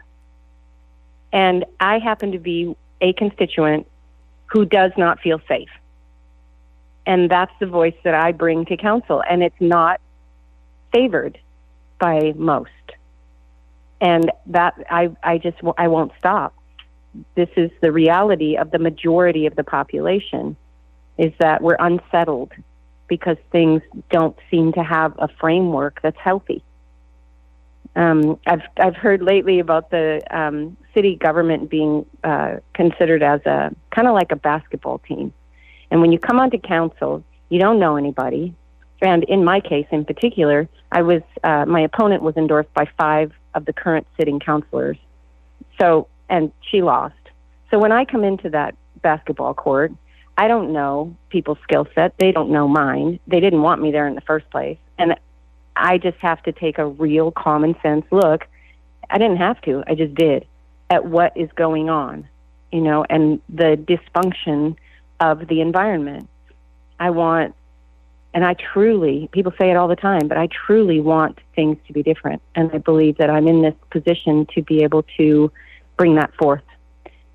And 1.32 1.64
I 1.78 1.98
happen 1.98 2.32
to 2.32 2.38
be 2.38 2.74
a 3.00 3.12
constituent 3.12 3.86
who 4.46 4.64
does 4.64 4.92
not 4.96 5.20
feel 5.20 5.40
safe. 5.46 5.68
And 7.06 7.30
that's 7.30 7.52
the 7.60 7.66
voice 7.66 7.94
that 8.04 8.14
I 8.14 8.32
bring 8.32 8.64
to 8.66 8.76
council. 8.76 9.22
And 9.28 9.42
it's 9.42 9.60
not 9.60 10.00
favored 10.92 11.38
by 11.98 12.32
most. 12.36 12.70
And 14.00 14.30
that 14.46 14.74
I, 14.90 15.10
I 15.22 15.38
just 15.38 15.58
I 15.76 15.88
won't 15.88 16.12
stop. 16.18 16.54
This 17.34 17.48
is 17.56 17.70
the 17.80 17.92
reality 17.92 18.56
of 18.56 18.70
the 18.70 18.78
majority 18.78 19.46
of 19.46 19.56
the 19.56 19.64
population 19.64 20.56
is 21.18 21.32
that 21.38 21.60
we're 21.60 21.76
unsettled 21.78 22.52
because 23.08 23.36
things 23.50 23.82
don't 24.10 24.36
seem 24.50 24.72
to 24.72 24.82
have 24.82 25.14
a 25.18 25.28
framework 25.40 26.00
that's 26.02 26.16
healthy. 26.18 26.62
Um, 27.96 28.38
I've 28.46 28.62
I've 28.76 28.94
heard 28.94 29.20
lately 29.20 29.58
about 29.58 29.90
the 29.90 30.22
um, 30.30 30.76
city 30.94 31.16
government 31.16 31.68
being 31.68 32.06
uh, 32.22 32.56
considered 32.72 33.22
as 33.22 33.40
a 33.46 33.74
kind 33.90 34.06
of 34.06 34.14
like 34.14 34.30
a 34.30 34.36
basketball 34.36 34.98
team, 34.98 35.32
and 35.90 36.00
when 36.00 36.12
you 36.12 36.18
come 36.18 36.38
onto 36.38 36.58
council, 36.58 37.24
you 37.48 37.58
don't 37.58 37.80
know 37.80 37.96
anybody. 37.96 38.54
And 39.02 39.24
in 39.24 39.44
my 39.44 39.60
case, 39.60 39.86
in 39.90 40.04
particular, 40.04 40.68
I 40.92 41.02
was 41.02 41.22
uh, 41.42 41.64
my 41.66 41.80
opponent 41.80 42.22
was 42.22 42.36
endorsed 42.36 42.72
by 42.74 42.86
five 42.96 43.32
of 43.54 43.64
the 43.64 43.72
current 43.72 44.06
sitting 44.16 44.38
councilors, 44.38 44.98
so 45.80 46.06
and 46.30 46.52
she 46.62 46.80
lost. 46.80 47.14
So 47.70 47.78
when 47.78 47.92
I 47.92 48.06
come 48.06 48.24
into 48.24 48.48
that 48.50 48.74
basketball 49.02 49.52
court, 49.52 49.92
I 50.38 50.48
don't 50.48 50.72
know 50.72 51.14
people's 51.28 51.58
skill 51.64 51.86
set. 51.94 52.14
They 52.18 52.32
don't 52.32 52.50
know 52.50 52.66
mine. 52.66 53.20
They 53.26 53.40
didn't 53.40 53.60
want 53.60 53.82
me 53.82 53.90
there 53.90 54.06
in 54.06 54.14
the 54.14 54.22
first 54.22 54.48
place, 54.50 54.78
and 54.98 55.16
I 55.76 55.98
just 55.98 56.18
have 56.18 56.42
to 56.44 56.52
take 56.52 56.78
a 56.78 56.86
real 56.86 57.30
common 57.30 57.76
sense 57.82 58.06
look. 58.10 58.46
I 59.10 59.18
didn't 59.18 59.38
have 59.38 59.60
to. 59.62 59.82
I 59.86 59.94
just 59.94 60.14
did 60.14 60.46
at 60.88 61.04
what 61.04 61.36
is 61.36 61.50
going 61.56 61.90
on, 61.90 62.28
you 62.72 62.80
know, 62.80 63.04
and 63.10 63.40
the 63.48 63.76
dysfunction 63.76 64.76
of 65.20 65.46
the 65.48 65.60
environment. 65.60 66.28
I 66.98 67.10
want, 67.10 67.54
and 68.34 68.44
I 68.44 68.54
truly, 68.54 69.28
people 69.32 69.52
say 69.58 69.70
it 69.70 69.76
all 69.76 69.88
the 69.88 69.96
time, 69.96 70.28
but 70.28 70.38
I 70.38 70.48
truly 70.66 71.00
want 71.00 71.38
things 71.54 71.78
to 71.86 71.92
be 71.92 72.02
different. 72.02 72.42
And 72.54 72.70
I 72.72 72.78
believe 72.78 73.18
that 73.18 73.30
I'm 73.30 73.48
in 73.48 73.62
this 73.62 73.74
position 73.90 74.46
to 74.54 74.62
be 74.62 74.82
able 74.82 75.04
to 75.16 75.50
bring 76.00 76.14
that 76.14 76.34
forth. 76.36 76.62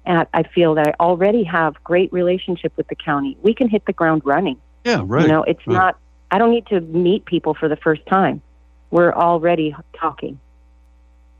And 0.07 0.25
I- 0.33 0.41
feel 0.55 0.73
that 0.75 0.87
I 0.87 0.93
already 0.99 1.43
have 1.43 1.75
great 1.83 2.11
relationship 2.11 2.73
with 2.77 2.87
the 2.87 2.95
county. 2.95 3.37
We 3.43 3.53
can 3.53 3.69
hit 3.69 3.85
the 3.85 3.93
ground 3.93 4.23
running. 4.25 4.57
Yeah, 4.83 5.03
right. 5.05 5.21
You 5.21 5.27
know, 5.27 5.43
it's 5.43 5.65
right. 5.67 5.73
not, 5.75 5.97
I 6.31 6.39
don't 6.39 6.49
need 6.49 6.65
to 6.67 6.81
meet 6.81 7.25
people 7.25 7.53
for 7.53 7.67
the 7.69 7.75
first 7.75 8.03
time. 8.07 8.41
We're 8.89 9.13
already 9.13 9.75
talking. 9.99 10.39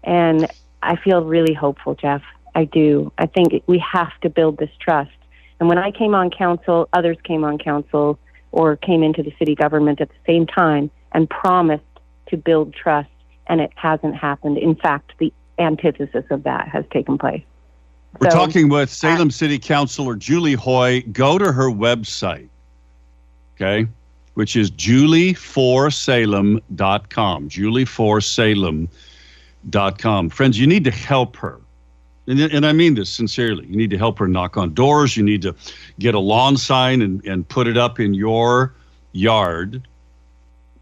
And 0.04 0.48
I 0.84 0.98
feel 0.98 1.24
really 1.24 1.56
hopeful, 1.56 1.96
Jeff. 1.96 2.22
I 2.54 2.66
do. 2.66 3.12
I 3.18 3.26
think 3.26 3.64
we 3.66 3.80
have 3.80 4.14
to 4.22 4.30
build 4.30 4.58
this 4.58 4.70
trust. 4.80 5.18
And 5.60 5.68
when 5.68 5.80
I 5.80 5.90
came 5.90 6.14
on 6.14 6.30
council, 6.30 6.90
others 6.94 7.18
came 7.24 7.44
on 7.44 7.58
council 7.58 8.20
or 8.52 8.76
came 8.76 9.02
into 9.02 9.24
the 9.24 9.34
city 9.40 9.56
government 9.56 10.00
at 10.00 10.10
the 10.10 10.22
same 10.28 10.46
time 10.46 10.92
and 11.12 11.28
promised 11.28 11.94
to 12.28 12.38
build 12.38 12.74
trust, 12.74 13.10
and 13.48 13.62
it 13.62 13.72
hasn't 13.76 14.16
happened. 14.16 14.58
In 14.60 14.76
fact, 14.76 15.14
the 15.18 15.34
antithesis 15.60 16.26
of 16.30 16.44
that 16.44 16.68
has 16.68 16.84
taken 16.92 17.18
place. 17.18 17.42
We're 18.20 18.30
So, 18.32 18.38
talking 18.38 18.70
with 18.70 18.90
uh, 18.90 18.92
Salem 18.92 19.32
City 19.32 19.60
Councilor 19.60 20.16
Julie 20.16 20.54
Hoy. 20.54 21.02
Go 21.12 21.38
to 21.38 21.52
her 21.52 21.70
website, 21.70 22.48
okay, 23.56 23.88
which 24.36 24.56
is 24.56 24.72
julieforsalem.com. 24.72 27.50
Julieforsalem.com. 27.50 30.30
Friends, 30.30 30.60
you 30.60 30.68
need 30.68 30.84
to 30.86 30.92
help 30.92 31.36
her. 31.38 31.60
And, 32.28 32.40
and 32.40 32.66
I 32.66 32.72
mean 32.72 32.96
this 32.96 33.10
sincerely. 33.10 33.66
You 33.68 33.76
need 33.76 33.90
to 33.92 33.98
help 33.98 34.18
her 34.20 34.28
knock 34.28 34.58
on 34.58 34.74
doors. 34.74 35.16
You 35.16 35.24
need 35.24 35.42
to 35.44 35.56
get 36.00 36.16
a 36.16 36.20
lawn 36.20 36.58
sign 36.58 37.02
and, 37.02 37.24
and 37.26 37.48
put 37.48 37.68
it 37.68 37.78
up 37.78 38.00
in 38.00 38.14
your 38.14 38.74
yard. 39.12 39.88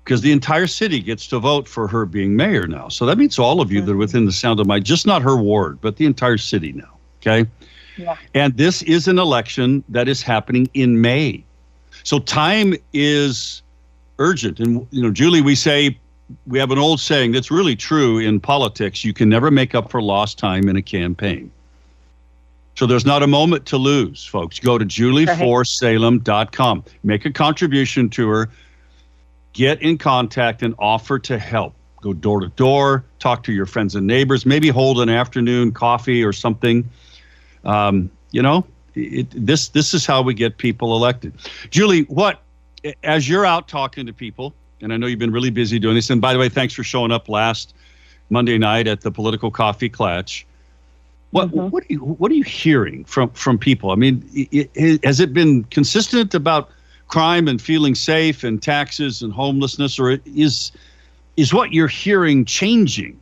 Because 0.04 0.22
the 0.22 0.32
entire 0.32 0.68
city 0.68 1.00
gets 1.00 1.28
to 1.28 1.40
vote 1.40 1.68
for 1.68 1.88
her 1.88 2.06
being 2.06 2.36
mayor 2.36 2.68
now. 2.68 2.90
So 2.90 3.06
that 3.06 3.18
means 3.18 3.40
all 3.40 3.62
of 3.62 3.72
you 3.72 3.82
that 3.82 3.92
are 3.92 3.98
within 3.98 4.26
the 4.26 4.32
sound 4.32 4.60
of 4.60 4.68
my, 4.68 4.80
just 4.80 5.06
not 5.06 5.22
her 5.22 5.38
ward, 5.38 5.80
but 5.82 5.96
the 5.98 6.06
entire 6.06 6.38
city 6.38 6.74
now. 6.74 6.94
Okay. 7.22 7.50
Yeah. 7.98 8.18
And 8.34 8.58
this 8.58 8.82
is 8.82 9.08
an 9.08 9.18
election 9.18 9.84
that 9.90 10.08
is 10.08 10.22
happening 10.22 10.68
in 10.74 11.00
May. 11.00 11.44
So 12.04 12.20
time 12.20 12.74
is 12.92 13.62
urgent. 14.20 14.60
And, 14.60 14.86
you 14.92 15.02
know, 15.04 15.12
Julie, 15.12 15.42
we 15.42 15.56
say, 15.56 15.98
we 16.48 16.60
have 16.60 16.72
an 16.72 16.80
old 16.80 17.00
saying 17.00 17.32
that's 17.32 17.52
really 17.52 17.76
true 17.76 18.18
in 18.18 18.40
politics 18.40 19.06
you 19.06 19.14
can 19.14 19.30
never 19.30 19.52
make 19.52 19.76
up 19.76 19.92
for 19.92 20.02
lost 20.02 20.38
time 20.38 20.68
in 20.68 20.76
a 20.76 20.82
campaign. 20.82 21.52
So 22.76 22.88
there's 22.88 23.06
not 23.06 23.22
a 23.22 23.28
moment 23.28 23.68
to 23.68 23.78
lose, 23.78 24.26
folks. 24.26 24.60
Go 24.60 24.78
to 24.80 24.86
julieforsalem.com, 24.86 26.84
make 27.04 27.26
a 27.26 27.32
contribution 27.32 28.10
to 28.10 28.28
her, 28.30 28.50
get 29.54 29.82
in 29.82 29.98
contact, 29.98 30.62
and 30.64 30.76
offer 30.80 31.20
to 31.20 31.38
help. 31.38 31.74
Go 32.02 32.12
door 32.14 32.42
to 32.42 32.50
door, 32.50 33.06
talk 33.20 33.44
to 33.44 33.54
your 33.54 33.66
friends 33.66 33.96
and 33.96 34.06
neighbors, 34.06 34.46
maybe 34.46 34.68
hold 34.68 35.00
an 35.00 35.10
afternoon 35.10 35.72
coffee 35.72 36.24
or 36.24 36.34
something. 36.34 36.90
Um, 37.64 38.12
you 38.32 38.42
know, 38.42 38.66
it, 38.96 39.28
this 39.32 39.70
this 39.70 39.94
is 39.94 40.06
how 40.06 40.22
we 40.22 40.34
get 40.34 40.58
people 40.58 40.96
elected. 40.96 41.34
Julie, 41.70 42.02
what 42.04 42.42
as 43.04 43.30
you're 43.30 43.46
out 43.46 43.70
talking 43.70 44.06
to 44.06 44.14
people, 44.14 44.54
and 44.82 44.92
I 44.92 44.98
know 44.98 45.08
you've 45.08 45.20
been 45.20 45.32
really 45.32 45.50
busy 45.50 45.80
doing 45.80 45.96
this. 45.96 46.10
And 46.10 46.20
by 46.20 46.34
the 46.34 46.40
way, 46.40 46.50
thanks 46.50 46.74
for 46.74 46.84
showing 46.84 47.12
up 47.12 47.30
last 47.30 47.74
Monday 48.30 48.58
night 48.58 48.88
at 48.88 49.02
the 49.02 49.12
political 49.12 49.50
coffee 49.50 49.90
klatch. 49.90 50.44
What 51.32 51.50
Mhm. 51.52 51.72
what 51.72 51.84
are 51.84 51.88
you 51.90 52.00
what 52.00 52.32
are 52.32 52.36
you 52.36 52.44
hearing 52.44 53.06
from 53.06 53.30
from 53.30 53.58
people? 53.58 53.92
I 53.92 53.96
mean, 53.96 54.24
i 54.54 54.70
i 54.78 55.00
has 55.04 55.20
it 55.20 55.34
been 55.34 55.64
consistent 55.66 56.34
about 56.36 56.70
crime 57.14 57.48
and 57.48 57.62
feeling 57.62 57.94
safe 57.94 58.44
and 58.44 58.60
taxes 58.60 59.22
and 59.22 59.32
homelessness, 59.32 60.00
or 60.00 60.18
is 60.26 60.72
is 61.38 61.54
what 61.54 61.72
you're 61.72 61.88
hearing 61.88 62.44
changing? 62.46 63.20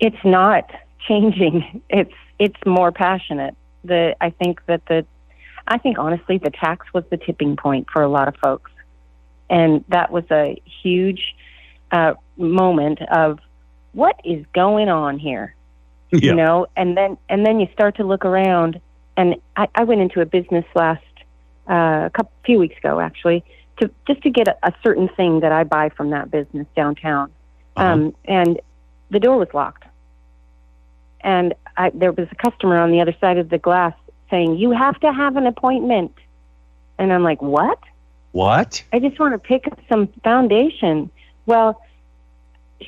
it's 0.00 0.24
not 0.24 0.70
changing. 1.06 1.82
It's 1.90 2.14
it's 2.38 2.60
more 2.66 2.92
passionate. 2.92 3.54
The 3.84 4.14
I 4.20 4.30
think 4.30 4.64
that 4.66 4.82
the 4.86 5.04
I 5.66 5.78
think 5.78 5.98
honestly 5.98 6.38
the 6.38 6.50
tax 6.50 6.86
was 6.92 7.04
the 7.10 7.16
tipping 7.16 7.56
point 7.56 7.88
for 7.92 8.02
a 8.02 8.08
lot 8.08 8.28
of 8.28 8.36
folks, 8.36 8.70
and 9.50 9.84
that 9.88 10.10
was 10.12 10.24
a 10.30 10.60
huge 10.82 11.34
uh, 11.90 12.14
moment 12.36 13.00
of 13.02 13.38
what 13.92 14.16
is 14.24 14.44
going 14.52 14.88
on 14.88 15.18
here, 15.18 15.54
Yeah. 16.12 16.18
you 16.30 16.34
know. 16.34 16.66
And 16.76 16.96
then 16.96 17.16
and 17.28 17.44
then 17.46 17.60
you 17.60 17.68
start 17.72 17.96
to 17.96 18.04
look 18.04 18.24
around, 18.24 18.80
and 19.16 19.36
I, 19.56 19.68
I 19.74 19.84
went 19.84 20.00
into 20.00 20.20
a 20.20 20.26
business 20.26 20.64
last 20.74 21.02
uh, 21.68 22.04
a 22.06 22.10
couple 22.12 22.32
few 22.44 22.58
weeks 22.58 22.76
ago 22.78 23.00
actually 23.00 23.44
to 23.80 23.90
just 24.06 24.22
to 24.22 24.30
get 24.30 24.48
a, 24.48 24.56
a 24.62 24.72
certain 24.82 25.08
thing 25.08 25.40
that 25.40 25.52
I 25.52 25.64
buy 25.64 25.88
from 25.90 26.10
that 26.10 26.30
business 26.30 26.66
downtown, 26.76 27.30
Uh-huh. 27.76 27.86
um, 27.86 28.14
and 28.24 28.60
the 29.10 29.20
door 29.20 29.38
was 29.38 29.48
locked 29.52 29.84
and 31.24 31.54
I, 31.76 31.90
there 31.90 32.12
was 32.12 32.28
a 32.30 32.34
customer 32.36 32.78
on 32.78 32.92
the 32.92 33.00
other 33.00 33.16
side 33.20 33.38
of 33.38 33.48
the 33.48 33.58
glass 33.58 33.94
saying, 34.30 34.58
"You 34.58 34.70
have 34.70 35.00
to 35.00 35.12
have 35.12 35.36
an 35.36 35.46
appointment." 35.46 36.12
And 36.98 37.12
I'm 37.12 37.24
like, 37.24 37.42
"What? 37.42 37.78
What? 38.32 38.84
I 38.92 39.00
just 39.00 39.18
want 39.18 39.32
to 39.32 39.38
pick 39.38 39.66
up 39.66 39.80
some 39.88 40.06
foundation." 40.22 41.10
Well, 41.46 41.80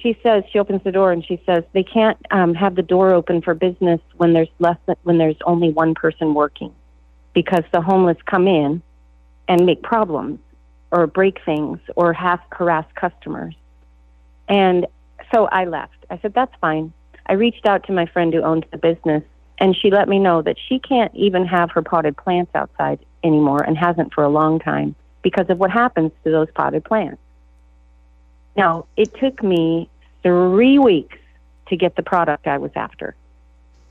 she 0.03 0.19
says 0.23 0.45
she 0.51 0.59
opens 0.59 0.83
the 0.85 0.93
door 0.93 1.13
and 1.13 1.25
she 1.25 1.41
says 1.47 1.65
they 1.73 1.83
can't 1.83 2.19
um, 2.31 2.55
have 2.55 2.75
the 2.75 2.83
door 2.83 3.13
open 3.13 3.43
for 3.43 3.55
business 3.55 4.01
when 4.17 4.33
there's 4.33 4.49
less 4.59 4.79
than, 4.87 4.97
when 5.03 5.19
there's 5.19 5.37
only 5.45 5.71
one 5.71 5.95
person 5.95 6.35
working, 6.35 6.75
because 7.35 7.65
the 7.73 7.81
homeless 7.81 8.19
come 8.27 8.47
in 8.49 8.83
and 9.49 9.67
make 9.67 9.83
problems 9.83 10.39
or 10.91 11.07
break 11.07 11.39
things 11.45 11.79
or 11.95 12.13
have 12.13 12.41
harass 12.53 12.87
customers. 12.95 13.55
And 14.49 14.87
so 15.35 15.47
I 15.47 15.65
left. 15.65 16.07
I 16.11 16.19
said, 16.19 16.35
"That's 16.35 16.55
fine." 16.61 16.93
I 17.27 17.33
reached 17.33 17.67
out 17.67 17.85
to 17.85 17.93
my 17.93 18.07
friend 18.07 18.33
who 18.33 18.43
owns 18.43 18.65
the 18.71 18.79
business, 18.79 19.25
and 19.59 19.77
she 19.77 19.91
let 19.91 20.09
me 20.09 20.19
know 20.19 20.43
that 20.43 20.57
she 20.69 20.79
can't 20.79 21.15
even 21.15 21.45
have 21.47 21.71
her 21.73 21.83
potted 21.83 22.17
plants 22.17 22.53
outside 22.55 23.01
anymore 23.25 23.63
and 23.63 23.77
hasn't 23.77 24.15
for 24.15 24.23
a 24.23 24.29
long 24.29 24.59
time 24.59 24.95
because 25.23 25.51
of 25.51 25.59
what 25.59 25.71
happens 25.71 26.13
to 26.23 26.31
those 26.31 26.49
potted 26.55 26.85
plants. 26.85 27.21
Now, 28.57 28.87
it 28.97 29.15
took 29.21 29.43
me 29.43 29.89
three 30.23 30.79
weeks 30.79 31.19
to 31.69 31.77
get 31.77 31.97
the 31.97 32.03
product 32.03 32.47
I 32.47 32.59
was 32.59 32.71
after. 32.75 33.15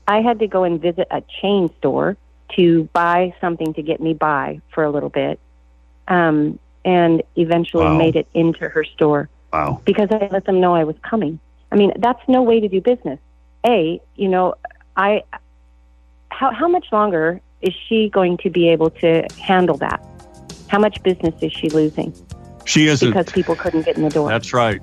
I 0.08 0.20
had 0.22 0.38
to 0.40 0.46
go 0.46 0.64
and 0.64 0.80
visit 0.80 1.06
a 1.10 1.22
chain 1.40 1.70
store 1.78 2.16
to 2.56 2.88
buy 2.92 3.34
something 3.40 3.74
to 3.74 3.82
get 3.82 4.00
me 4.00 4.14
by 4.14 4.60
for 4.72 4.84
a 4.84 4.90
little 4.90 5.08
bit, 5.08 5.38
um, 6.08 6.58
and 6.84 7.22
eventually 7.36 7.86
Wow. 7.86 7.96
made 7.96 8.16
it 8.16 8.28
into 8.34 8.68
her 8.68 8.84
store 8.84 9.28
Wow. 9.52 9.80
because 9.84 10.08
I 10.10 10.28
let 10.30 10.44
them 10.44 10.60
know 10.60 10.74
I 10.74 10.84
was 10.84 10.96
coming. 11.02 11.40
I 11.72 11.76
mean, 11.76 11.92
that's 11.98 12.20
no 12.28 12.42
way 12.42 12.60
to 12.60 12.68
do 12.68 12.80
business. 12.80 13.18
A, 13.66 14.00
you 14.14 14.28
know, 14.28 14.54
I 14.96 15.24
how 16.30 16.52
how 16.52 16.68
much 16.68 16.86
longer 16.92 17.40
is 17.62 17.74
she 17.88 18.08
going 18.08 18.36
to 18.38 18.50
be 18.50 18.68
able 18.68 18.90
to 18.90 19.26
handle 19.40 19.76
that? 19.78 20.00
How 20.68 20.78
much 20.78 21.02
business 21.02 21.34
is 21.40 21.52
she 21.52 21.68
losing 21.70 22.12
She 22.66 22.88
isn't. 22.88 23.10
because 23.10 23.32
people 23.32 23.56
couldn't 23.56 23.82
get 23.82 23.96
in 23.96 24.02
the 24.02 24.10
door? 24.10 24.28
That's 24.28 24.52
right. 24.52 24.82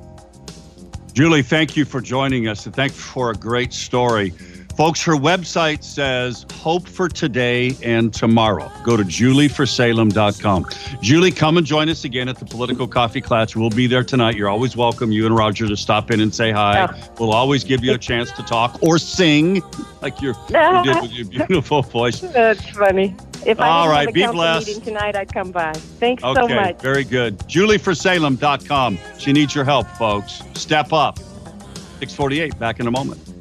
Julie, 1.14 1.44
thank 1.44 1.78
you 1.78 1.86
for 1.86 2.02
joining 2.02 2.48
us 2.48 2.66
and 2.66 2.76
thanks 2.76 2.96
for 2.96 3.30
a 3.30 3.36
great 3.36 3.72
story. 3.72 4.34
Folks, 4.76 5.04
her 5.04 5.14
website 5.14 5.84
says 5.84 6.48
hope 6.54 6.88
for 6.88 7.08
today 7.08 7.76
and 7.84 8.12
tomorrow. 8.12 8.72
Go 8.84 8.98
to 8.98 9.04
julieforsalem.com. 9.04 10.66
Julie, 11.00 11.32
come 11.32 11.58
and 11.58 11.66
join 11.66 11.90
us 11.90 12.06
again 12.06 12.28
at 12.28 12.40
the 12.40 12.46
Political 12.46 12.88
Coffee 12.88 13.22
Klatch. 13.22 13.56
We'll 13.56 13.70
be 13.70 13.86
there 13.86 14.04
tonight. 14.04 14.36
You're 14.36 14.50
always 14.50 14.76
welcome, 14.76 15.12
you 15.12 15.28
and 15.28 15.36
Roger, 15.36 15.68
to 15.68 15.78
stop 15.78 16.10
in 16.10 16.20
and 16.22 16.34
say 16.34 16.52
hi. 16.52 16.88
Oh. 16.92 17.10
We'll 17.20 17.34
always 17.34 17.64
give 17.64 17.84
you 17.84 17.94
a 17.94 18.00
chance 18.00 18.32
to 18.32 18.42
talk 18.44 18.82
or 18.82 18.98
sing 18.98 19.62
like 20.02 20.20
you're, 20.22 20.36
you 20.50 20.84
did 20.84 21.02
with 21.04 21.12
your 21.12 21.26
beautiful 21.48 21.84
voice. 21.84 22.20
That's 22.22 22.68
funny. 22.70 23.16
If 23.46 23.60
I 23.60 23.68
All 23.68 23.90
right, 23.90 24.12
be 24.12 24.26
blessed. 24.26 24.68
meeting 24.68 24.84
tonight, 24.84 25.16
I'd 25.16 25.32
come 25.32 25.52
by. 25.52 25.74
Thanks 25.74 26.24
Okay, 26.24 26.42
so 26.42 26.48
much. 26.48 26.82
very 26.82 27.04
good. 27.04 27.38
JulieForSalem.com. 27.40 28.98
She 29.20 29.34
needs 29.34 29.54
your 29.54 29.66
help, 29.66 29.86
folks. 29.98 30.42
Step 30.56 30.94
up. 30.94 31.20
648, 32.00 32.58
back 32.58 32.80
in 32.80 32.88
a 32.88 32.92
moment. 32.92 33.33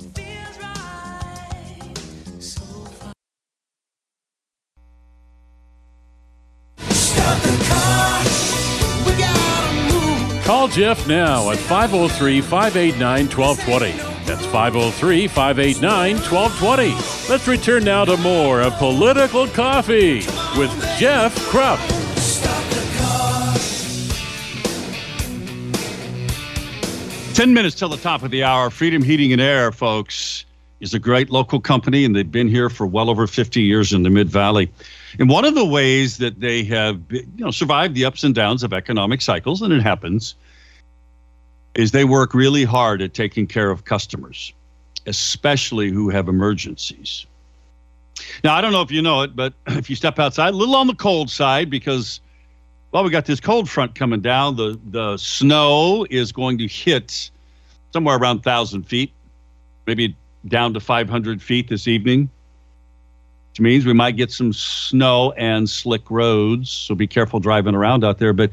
Call 10.44 10.68
Jeff 10.68 11.06
now 11.06 11.50
at 11.50 11.58
503 11.58 12.40
589 12.40 13.26
1220. 13.28 13.92
That's 14.26 14.44
503 14.46 15.26
589 15.28 16.16
1220. 16.16 17.28
Let's 17.28 17.48
return 17.48 17.84
now 17.84 18.04
to 18.04 18.16
more 18.18 18.60
of 18.60 18.72
Political 18.74 19.48
Coffee 19.48 20.16
with 20.56 20.70
Jeff 20.98 21.34
Kropf. 21.50 21.80
Ten 27.34 27.54
minutes 27.54 27.74
till 27.74 27.88
the 27.88 27.96
top 27.96 28.22
of 28.22 28.30
the 28.30 28.44
hour. 28.44 28.68
Freedom 28.68 29.02
Heating 29.02 29.32
and 29.32 29.40
Air, 29.40 29.72
folks, 29.72 30.44
is 30.82 30.92
a 30.92 30.98
great 30.98 31.30
local 31.30 31.60
company, 31.60 32.04
and 32.04 32.14
they've 32.14 32.30
been 32.30 32.48
here 32.48 32.68
for 32.68 32.86
well 32.86 33.08
over 33.08 33.28
50 33.28 33.62
years 33.62 33.92
in 33.92 34.02
the 34.02 34.10
Mid 34.10 34.28
Valley. 34.28 34.70
And 35.18 35.30
one 35.30 35.44
of 35.44 35.54
the 35.54 35.64
ways 35.64 36.18
that 36.18 36.40
they 36.40 36.64
have, 36.64 37.00
you 37.08 37.24
know, 37.36 37.52
survived 37.52 37.94
the 37.94 38.04
ups 38.04 38.24
and 38.24 38.34
downs 38.34 38.64
of 38.64 38.72
economic 38.72 39.22
cycles, 39.22 39.62
and 39.62 39.72
it 39.72 39.80
happens, 39.80 40.34
is 41.76 41.92
they 41.92 42.04
work 42.04 42.34
really 42.34 42.64
hard 42.64 43.00
at 43.00 43.14
taking 43.14 43.46
care 43.46 43.70
of 43.70 43.84
customers, 43.84 44.52
especially 45.06 45.88
who 45.88 46.10
have 46.10 46.28
emergencies. 46.28 47.26
Now, 48.42 48.54
I 48.54 48.60
don't 48.60 48.72
know 48.72 48.82
if 48.82 48.90
you 48.90 49.02
know 49.02 49.22
it, 49.22 49.36
but 49.36 49.54
if 49.68 49.88
you 49.88 49.94
step 49.94 50.18
outside, 50.18 50.52
a 50.52 50.56
little 50.56 50.74
on 50.74 50.88
the 50.88 50.94
cold 50.96 51.30
side 51.30 51.70
because 51.70 52.20
well, 52.90 53.04
we 53.04 53.10
got 53.10 53.24
this 53.24 53.40
cold 53.40 53.70
front 53.70 53.94
coming 53.94 54.20
down. 54.20 54.56
The 54.56 54.78
the 54.90 55.16
snow 55.16 56.06
is 56.10 56.32
going 56.32 56.58
to 56.58 56.66
hit 56.66 57.30
somewhere 57.92 58.16
around 58.16 58.42
thousand 58.42 58.82
feet, 58.82 59.12
maybe 59.86 60.16
down 60.46 60.74
to 60.74 60.80
five 60.80 61.08
hundred 61.08 61.42
feet 61.42 61.68
this 61.68 61.88
evening, 61.88 62.28
which 63.50 63.60
means 63.60 63.86
we 63.86 63.92
might 63.92 64.16
get 64.16 64.30
some 64.30 64.52
snow 64.52 65.32
and 65.32 65.68
slick 65.68 66.10
roads. 66.10 66.70
So 66.70 66.94
be 66.94 67.06
careful 67.06 67.40
driving 67.40 67.74
around 67.74 68.04
out 68.04 68.18
there. 68.18 68.32
But 68.32 68.52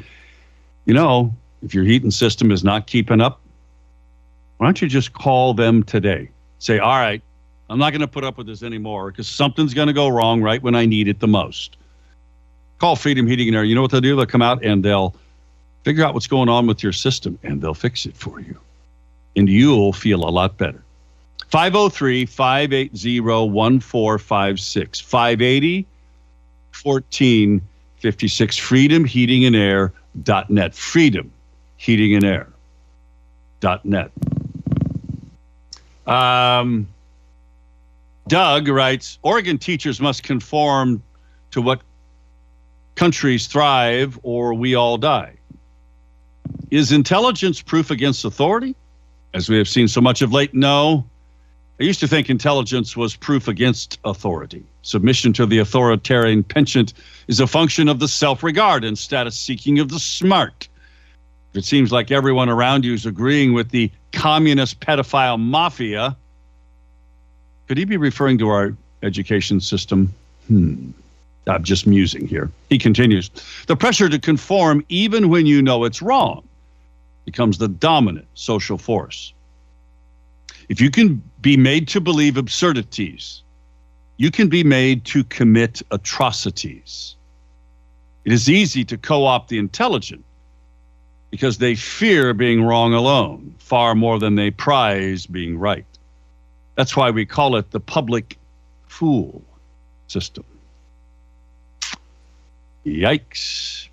you 0.85 0.93
know, 0.93 1.33
if 1.61 1.73
your 1.73 1.83
heating 1.83 2.11
system 2.11 2.51
is 2.51 2.63
not 2.63 2.87
keeping 2.87 3.21
up, 3.21 3.41
why 4.57 4.67
don't 4.67 4.81
you 4.81 4.87
just 4.87 5.13
call 5.13 5.53
them 5.53 5.83
today? 5.83 6.29
Say, 6.59 6.79
all 6.79 6.97
right, 6.97 7.21
I'm 7.69 7.79
not 7.79 7.91
going 7.91 8.01
to 8.01 8.07
put 8.07 8.23
up 8.23 8.37
with 8.37 8.47
this 8.47 8.63
anymore 8.63 9.11
because 9.11 9.27
something's 9.27 9.73
going 9.73 9.87
to 9.87 9.93
go 9.93 10.07
wrong 10.09 10.41
right 10.41 10.61
when 10.61 10.75
I 10.75 10.85
need 10.85 11.07
it 11.07 11.19
the 11.19 11.27
most 11.27 11.77
call 12.79 12.95
Freedom 12.95 13.27
Heating 13.27 13.49
and 13.49 13.57
Air. 13.57 13.63
You 13.63 13.75
know 13.75 13.81
what 13.81 13.91
they'll 13.91 14.01
do? 14.01 14.15
They'll 14.15 14.25
come 14.25 14.41
out 14.41 14.63
and 14.63 14.83
they'll 14.83 15.13
figure 15.83 16.03
out 16.03 16.13
what's 16.13 16.27
going 16.27 16.49
on 16.49 16.65
with 16.65 16.81
your 16.81 16.93
system 16.93 17.37
and 17.43 17.61
they'll 17.61 17.73
fix 17.73 18.05
it 18.05 18.15
for 18.15 18.39
you. 18.39 18.59
And 19.35 19.47
you'll 19.47 19.93
feel 19.93 20.27
a 20.27 20.31
lot 20.31 20.57
better. 20.57 20.81
503 21.49 22.25
580 22.25 23.19
1456. 23.19 24.99
580 24.99 25.87
1456. 26.81 27.69
56 27.99 28.57
Freedom 28.57 29.05
Heating 29.05 29.45
and 29.45 29.55
Air.net. 29.55 30.73
Freedom 30.73 31.31
Heating 31.77 32.15
and 32.15 32.23
Air.net. 32.25 34.11
Um, 36.07 36.87
Doug 38.27 38.67
writes 38.67 39.19
Oregon 39.21 39.57
teachers 39.57 40.01
must 40.01 40.23
conform 40.23 41.03
to 41.51 41.61
what 41.61 41.81
countries 42.95 43.47
thrive 43.47 44.19
or 44.23 44.53
we 44.53 44.75
all 44.75 44.97
die. 44.97 45.35
Is 46.71 46.91
intelligence 46.91 47.61
proof 47.61 47.91
against 47.91 48.25
authority? 48.25 48.75
As 49.33 49.49
we 49.49 49.57
have 49.57 49.67
seen 49.67 49.87
so 49.87 50.01
much 50.01 50.21
of 50.21 50.31
late, 50.31 50.53
no. 50.53 51.05
I 51.79 51.85
used 51.85 52.01
to 52.01 52.07
think 52.09 52.29
intelligence 52.29 52.97
was 52.97 53.15
proof 53.15 53.47
against 53.47 53.99
authority. 54.03 54.63
Submission 54.81 55.31
to 55.33 55.45
the 55.45 55.59
authoritarian 55.59 56.43
penchant 56.43 56.93
is 57.29 57.39
a 57.39 57.47
function 57.47 57.87
of 57.87 57.99
the 57.99 58.07
self 58.07 58.43
regard 58.43 58.83
and 58.83 58.97
status 58.97 59.39
seeking 59.39 59.79
of 59.79 59.87
the 59.87 59.99
smart. 59.99 60.67
It 61.53 61.63
seems 61.63 61.91
like 61.91 62.11
everyone 62.11 62.49
around 62.49 62.83
you 62.83 62.93
is 62.93 63.05
agreeing 63.05 63.53
with 63.53 63.69
the 63.69 63.89
communist 64.11 64.81
pedophile 64.81 65.39
mafia. 65.39 66.17
Could 67.67 67.77
he 67.77 67.85
be 67.85 67.97
referring 67.97 68.37
to 68.39 68.49
our 68.49 68.75
education 69.01 69.61
system? 69.61 70.13
Hmm. 70.47 70.91
I'm 71.47 71.63
just 71.63 71.87
musing 71.87 72.27
here. 72.27 72.51
He 72.69 72.77
continues 72.77 73.31
The 73.67 73.75
pressure 73.75 74.09
to 74.09 74.19
conform, 74.19 74.83
even 74.89 75.29
when 75.29 75.45
you 75.45 75.61
know 75.61 75.85
it's 75.85 76.01
wrong, 76.01 76.43
becomes 77.25 77.57
the 77.57 77.69
dominant 77.69 78.27
social 78.35 78.77
force. 78.77 79.33
If 80.69 80.79
you 80.79 80.91
can 80.91 81.21
be 81.41 81.57
made 81.57 81.87
to 81.89 81.99
believe 81.99 82.37
absurdities, 82.37 83.41
you 84.17 84.29
can 84.29 84.49
be 84.49 84.63
made 84.63 85.03
to 85.05 85.23
commit 85.23 85.81
atrocities. 85.91 87.15
It 88.23 88.31
is 88.31 88.49
easy 88.49 88.85
to 88.85 88.97
co 88.97 89.25
opt 89.25 89.49
the 89.49 89.57
intelligent 89.57 90.23
because 91.31 91.57
they 91.57 91.73
fear 91.75 92.33
being 92.33 92.63
wrong 92.63 92.93
alone 92.93 93.55
far 93.57 93.95
more 93.95 94.19
than 94.19 94.35
they 94.35 94.51
prize 94.51 95.25
being 95.25 95.57
right. 95.57 95.85
That's 96.75 96.95
why 96.95 97.09
we 97.11 97.25
call 97.25 97.55
it 97.55 97.71
the 97.71 97.79
public 97.79 98.37
fool 98.87 99.41
system. 100.07 100.45
Yikes. 102.85 103.87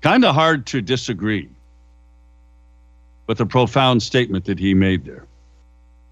Kind 0.00 0.24
of 0.24 0.34
hard 0.34 0.66
to 0.66 0.82
disagree 0.82 1.48
with 3.26 3.38
the 3.38 3.46
profound 3.46 4.02
statement 4.02 4.44
that 4.46 4.58
he 4.58 4.74
made 4.74 5.04
there. 5.04 5.26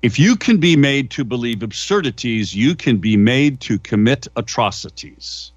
If 0.02 0.18
you 0.18 0.36
can 0.36 0.58
be 0.58 0.76
made 0.76 1.10
to 1.10 1.24
believe 1.24 1.62
absurdities, 1.62 2.54
you 2.54 2.74
can 2.74 2.96
be 2.96 3.16
made 3.16 3.60
to 3.60 3.78
commit 3.78 4.26
atrocities. 4.36 5.52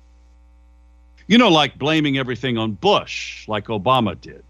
You 1.28 1.38
know, 1.38 1.48
like 1.48 1.78
blaming 1.78 2.18
everything 2.18 2.58
on 2.58 2.74
Bush, 2.74 3.48
like 3.48 3.68
Obama 3.68 4.20
did, 4.20 4.44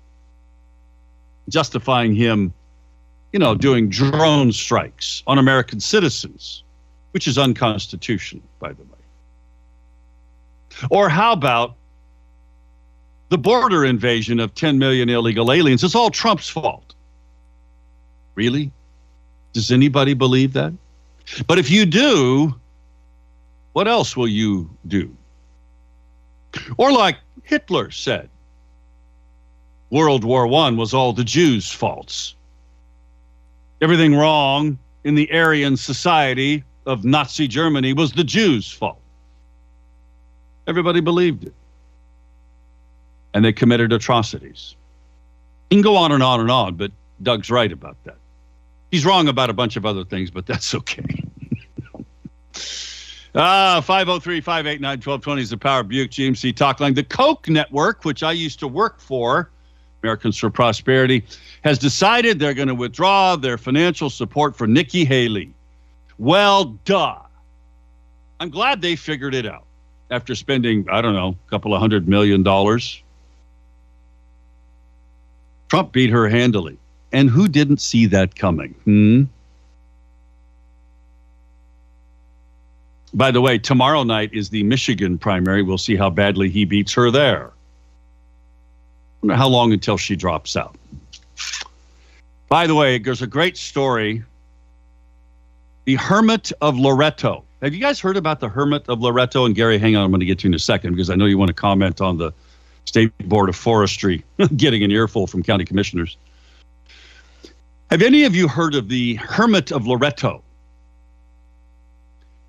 justifying 1.47 2.15
him, 2.15 2.53
you 3.31 3.39
know, 3.39 3.53
doing 3.53 3.89
drone 3.89 4.51
strikes 4.51 5.21
on 5.27 5.37
American 5.37 5.79
citizens, 5.79 6.63
which 7.11 7.27
is 7.27 7.37
unconstitutional, 7.37 8.43
by 8.59 8.69
the 8.69 8.81
way. 8.81 8.89
Or 10.89 11.09
how 11.09 11.33
about 11.33 11.75
the 13.29 13.37
border 13.37 13.85
invasion 13.85 14.39
of 14.39 14.55
10 14.55 14.79
million 14.79 15.09
illegal 15.09 15.51
aliens? 15.51 15.83
It's 15.83 15.95
all 15.95 16.09
Trump's 16.09 16.49
fault. 16.49 16.92
Really? 18.35 18.71
Does 19.53 19.71
anybody 19.71 20.13
believe 20.13 20.53
that? 20.53 20.73
But 21.47 21.59
if 21.59 21.69
you 21.69 21.85
do, 21.85 22.55
what 23.73 23.87
else 23.87 24.17
will 24.17 24.27
you 24.27 24.69
do? 24.87 25.15
Or 26.77 26.91
like 26.91 27.17
Hitler 27.43 27.91
said, 27.91 28.29
World 29.89 30.23
War 30.23 30.47
I 30.47 30.71
was 30.71 30.93
all 30.93 31.13
the 31.13 31.23
Jews' 31.23 31.71
faults. 31.71 32.35
Everything 33.81 34.15
wrong 34.15 34.77
in 35.03 35.15
the 35.15 35.31
Aryan 35.31 35.77
society 35.77 36.63
of 36.85 37.03
Nazi 37.03 37.47
Germany 37.47 37.93
was 37.93 38.13
the 38.13 38.23
Jews' 38.23 38.71
fault. 38.71 38.99
Everybody 40.67 41.01
believed 41.01 41.43
it. 41.43 41.53
And 43.33 43.43
they 43.43 43.53
committed 43.53 43.91
atrocities. 43.91 44.75
You 45.69 45.77
can 45.77 45.81
go 45.81 45.95
on 45.95 46.11
and 46.11 46.23
on 46.23 46.39
and 46.39 46.51
on, 46.51 46.75
but 46.75 46.91
Doug's 47.21 47.49
right 47.49 47.71
about 47.71 47.97
that. 48.05 48.17
He's 48.93 49.07
wrong 49.07 49.27
about 49.27 49.49
a 49.49 49.53
bunch 49.53 49.75
of 49.75 49.87
other 49.87 50.03
things, 50.05 50.29
but 50.29 50.45
that's 50.45 50.75
okay. 50.75 51.03
Ah, 53.33 53.81
503 53.83 54.39
589 54.39 54.87
1220 54.97 55.41
is 55.41 55.49
the 55.49 55.57
Power 55.57 55.81
Buick 55.81 56.11
GMC 56.11 56.55
Talk 56.55 56.79
Line. 56.79 56.93
The 56.93 57.03
Koch 57.03 57.49
Network, 57.49 58.05
which 58.05 58.21
I 58.21 58.33
used 58.33 58.59
to 58.59 58.67
work 58.67 58.99
for, 58.99 59.49
Americans 60.03 60.37
for 60.37 60.51
Prosperity, 60.51 61.25
has 61.63 61.79
decided 61.79 62.37
they're 62.37 62.53
going 62.53 62.67
to 62.67 62.75
withdraw 62.75 63.35
their 63.35 63.57
financial 63.57 64.11
support 64.11 64.55
for 64.55 64.67
Nikki 64.67 65.05
Haley. 65.05 65.51
Well, 66.19 66.77
duh. 66.85 67.17
I'm 68.39 68.51
glad 68.51 68.79
they 68.79 68.95
figured 68.95 69.33
it 69.33 69.47
out 69.47 69.65
after 70.11 70.35
spending, 70.35 70.85
I 70.87 71.01
don't 71.01 71.15
know, 71.15 71.35
a 71.47 71.49
couple 71.49 71.73
of 71.73 71.81
hundred 71.81 72.07
million 72.07 72.43
dollars. 72.43 73.01
Trump 75.69 75.91
beat 75.91 76.11
her 76.11 76.29
handily. 76.29 76.77
And 77.13 77.29
who 77.29 77.47
didn't 77.47 77.79
see 77.79 78.07
that 78.07 78.35
coming? 78.35 78.73
Hmm? 78.85 79.23
By 83.13 83.29
the 83.29 83.39
way, 83.39 83.59
tomorrow 83.59 84.01
night 84.01 84.31
is 84.33 84.49
the 84.49 84.63
Michigan 84.63 85.19
primary. 85.19 85.61
We'll 85.61 85.77
see 85.77 85.95
how 85.95 86.09
badly 86.09 86.49
he 86.49 86.65
beats 86.65 86.91
her 86.93 87.11
there. 87.11 87.51
how 89.29 89.47
long 89.47 89.71
until 89.71 89.97
she 89.97 90.15
drops 90.15 90.57
out. 90.57 90.75
By 92.49 92.67
the 92.67 92.75
way, 92.75 92.97
there's 92.97 93.21
a 93.21 93.27
great 93.27 93.55
story. 93.55 94.23
The 95.85 95.95
Hermit 95.95 96.51
of 96.61 96.77
Loretto. 96.77 97.43
Have 97.61 97.73
you 97.73 97.79
guys 97.79 97.99
heard 97.99 98.17
about 98.17 98.39
the 98.39 98.49
Hermit 98.49 98.89
of 98.89 98.99
Loretto? 98.99 99.45
And 99.45 99.55
Gary, 99.55 99.77
hang 99.77 99.95
on, 99.95 100.03
I'm 100.03 100.11
going 100.11 100.19
to 100.19 100.25
get 100.25 100.39
to 100.39 100.47
you 100.47 100.49
in 100.49 100.55
a 100.55 100.59
second 100.59 100.93
because 100.93 101.09
I 101.09 101.15
know 101.15 101.25
you 101.25 101.37
want 101.37 101.49
to 101.49 101.53
comment 101.53 102.01
on 102.01 102.17
the 102.17 102.33
State 102.85 103.15
Board 103.29 103.47
of 103.47 103.55
Forestry 103.55 104.23
getting 104.57 104.83
an 104.83 104.91
earful 104.91 105.27
from 105.27 105.43
county 105.43 105.63
commissioners. 105.63 106.17
Have 107.93 108.01
any 108.01 108.23
of 108.23 108.35
you 108.35 108.47
heard 108.47 108.73
of 108.73 108.89
the 108.89 109.13
Hermit 109.17 109.71
of 109.71 109.85
Loretto? 109.85 110.41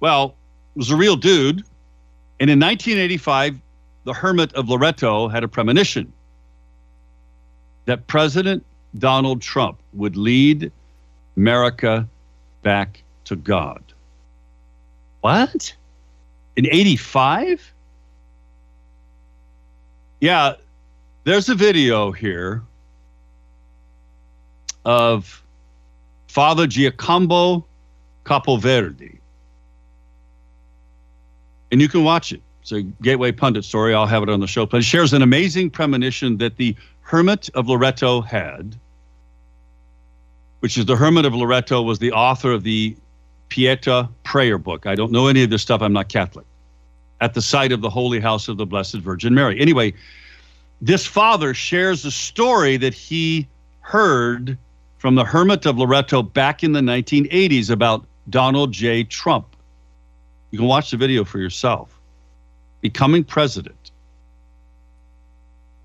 Well, 0.01 0.34
it 0.74 0.78
was 0.78 0.90
a 0.90 0.97
real 0.97 1.16
dude. 1.16 1.62
And 2.40 2.49
in 2.49 2.59
1985, 2.59 3.61
the 4.05 4.14
Hermit 4.14 4.55
of 4.55 4.70
Loretto 4.70 5.28
had 5.28 5.45
a 5.45 5.49
premonition 5.49 6.11
that 7.84 8.07
President 8.07 8.64
Donald 8.97 9.42
Trump 9.42 9.78
would 9.92 10.16
lead 10.16 10.72
America 11.36 12.09
back 12.62 13.03
to 13.26 13.36
God. 13.36 13.82
What? 15.20 15.76
In 16.57 16.66
85? 16.72 17.70
Yeah, 20.22 20.55
there's 21.24 21.51
a 21.51 21.55
video 21.55 22.12
here 22.12 22.62
of 24.85 25.43
Father 26.28 26.66
Giacomo 26.66 27.64
Capoverdi. 28.24 29.18
And 31.70 31.80
you 31.80 31.89
can 31.89 32.05
watch 32.05 32.32
it. 32.32 32.41
It's 32.62 32.72
a 32.72 32.82
Gateway 32.82 33.32
Pundit 33.32 33.64
story. 33.64 33.95
I'll 33.95 34.07
have 34.07 34.22
it 34.22 34.28
on 34.28 34.41
the 34.41 34.47
show. 34.47 34.64
But 34.64 34.78
it 34.78 34.85
shares 34.85 35.12
an 35.12 35.22
amazing 35.22 35.70
premonition 35.70 36.39
that 36.39 36.57
the 36.57 36.74
Hermit 37.03 37.51
of 37.55 37.68
Loretto 37.68 38.22
had, 38.22 38.76
which 40.61 40.78
is 40.78 40.87
the 40.87 40.97
Hermit 40.97 41.26
of 41.26 41.35
Loretto 41.35 41.82
was 41.82 41.99
the 41.99 42.12
author 42.12 42.53
of 42.53 42.62
the 42.62 42.97
Pieta 43.51 44.09
prayer 44.22 44.57
book. 44.57 44.87
I 44.87 44.95
don't 44.95 45.12
know 45.12 45.26
any 45.26 45.43
of 45.43 45.51
this 45.51 45.62
stuff. 45.62 45.82
I'm 45.82 45.93
not 45.93 46.09
Catholic. 46.09 46.47
At 47.20 47.35
the 47.35 47.43
site 47.43 47.72
of 47.72 47.82
the 47.82 47.91
Holy 47.91 48.18
House 48.18 48.49
of 48.49 48.57
the 48.57 48.66
Blessed 48.66 48.97
Virgin 48.97 49.35
Mary. 49.35 49.61
Anyway, 49.61 49.93
this 50.80 51.07
father 51.07 51.55
shares 51.55 52.05
a 52.05 52.11
story 52.11 52.76
that 52.78 52.95
he 52.95 53.47
heard 53.80 54.57
from 55.05 55.16
the 55.16 55.24
Hermit 55.24 55.66
of 55.66 55.76
Loretto 55.76 56.22
back 56.22 56.64
in 56.64 56.72
the 56.72 56.80
1980s 56.80 57.68
about 57.68 58.07
Donald 58.30 58.72
J. 58.72 59.05
Trump. 59.05 59.55
You 60.50 60.59
can 60.59 60.66
watch 60.66 60.92
the 60.92 60.96
video 60.96 61.24
for 61.24 61.38
yourself. 61.38 62.00
Becoming 62.80 63.22
president 63.22 63.90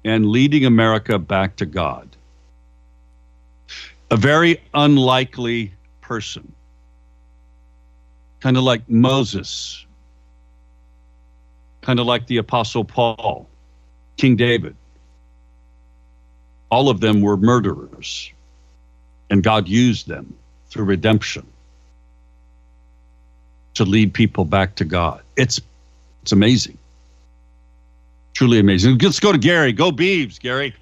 and 0.05 0.27
leading 0.27 0.63
America 0.63 1.19
back 1.19 1.57
to 1.57 1.65
God. 1.65 2.15
A 4.09 4.15
very 4.15 4.63
unlikely 4.73 5.73
person 5.99 6.49
kind 8.39 8.55
of 8.55 8.63
like 8.63 8.89
Moses, 8.89 9.85
kind 11.81 11.99
of 11.99 12.05
like 12.05 12.25
the 12.27 12.37
Apostle 12.37 12.85
Paul, 12.85 13.49
King 14.15 14.37
David. 14.37 14.77
All 16.71 16.87
of 16.87 17.01
them 17.01 17.19
were 17.19 17.35
murderers, 17.35 18.31
and 19.29 19.43
God 19.43 19.67
used 19.67 20.07
them 20.07 20.33
through 20.69 20.85
redemption 20.85 21.45
to 23.75 23.85
lead 23.85 24.13
people 24.13 24.45
back 24.45 24.75
to 24.75 24.85
God. 24.85 25.21
It's 25.37 25.61
It's 26.21 26.31
amazing. 26.31 26.77
Truly 28.33 28.59
amazing. 28.59 28.97
Let's 28.97 29.19
go 29.19 29.31
to 29.31 29.37
Gary. 29.37 29.73
Go 29.73 29.91
Beavs, 29.91 30.39
Gary. 30.39 30.75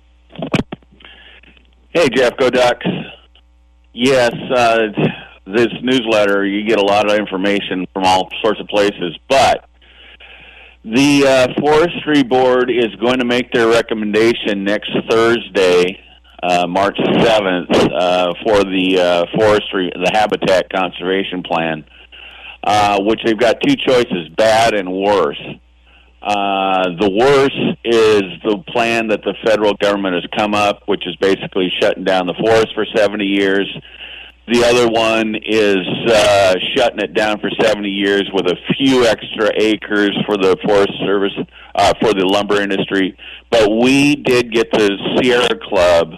Hey, 1.89 2.09
Jeff. 2.09 2.37
Go 2.37 2.49
Ducks. 2.49 2.85
Yes, 3.93 4.31
uh, 4.55 4.77
this 5.47 5.69
newsletter, 5.81 6.45
you 6.45 6.67
get 6.67 6.77
a 6.79 6.83
lot 6.83 7.09
of 7.09 7.17
information 7.17 7.87
from 7.93 8.03
all 8.03 8.29
sorts 8.43 8.59
of 8.59 8.67
places, 8.67 9.17
but 9.27 9.67
the 10.83 11.25
uh, 11.25 11.47
Forestry 11.59 12.21
Board 12.23 12.69
is 12.69 12.93
going 13.01 13.19
to 13.19 13.25
make 13.25 13.51
their 13.51 13.67
recommendation 13.67 14.63
next 14.63 14.91
Thursday, 15.09 15.99
uh, 16.43 16.67
March 16.67 16.97
7th, 16.97 17.93
uh, 17.93 18.33
for 18.43 18.63
the 18.63 18.99
uh, 18.99 19.25
forestry, 19.38 19.91
the 19.93 20.11
habitat 20.13 20.71
conservation 20.71 21.43
plan, 21.43 21.85
uh, 22.63 23.01
which 23.01 23.19
they've 23.25 23.39
got 23.39 23.57
two 23.61 23.75
choices, 23.75 24.29
bad 24.38 24.73
and 24.73 24.91
worse. 24.91 25.41
Uh, 26.21 26.89
the 26.99 27.09
worst 27.09 27.77
is 27.85 28.23
the 28.43 28.63
plan 28.67 29.07
that 29.07 29.21
the 29.23 29.33
federal 29.45 29.73
government 29.75 30.15
has 30.15 30.25
come 30.38 30.53
up, 30.53 30.81
which 30.88 31.05
is 31.07 31.15
basically 31.17 31.71
shutting 31.79 32.03
down 32.03 32.27
the 32.27 32.33
forest 32.33 32.69
for 32.75 32.85
70 32.95 33.23
years 33.23 33.67
the 34.47 34.63
other 34.63 34.88
one 34.88 35.35
is 35.45 35.85
uh, 36.09 36.55
shutting 36.73 36.99
it 36.99 37.13
down 37.13 37.38
for 37.39 37.49
70 37.61 37.89
years 37.89 38.29
with 38.31 38.45
a 38.45 38.55
few 38.77 39.05
extra 39.05 39.51
acres 39.57 40.17
for 40.25 40.38
the 40.38 40.55
Forest 40.65 40.93
Service, 41.05 41.33
uh, 41.75 41.93
for 41.99 42.13
the 42.13 42.25
lumber 42.25 42.61
industry. 42.61 43.17
But 43.51 43.69
we 43.69 44.15
did 44.15 44.53
get 44.53 44.71
the 44.71 44.97
Sierra 45.17 45.59
Club 45.61 46.13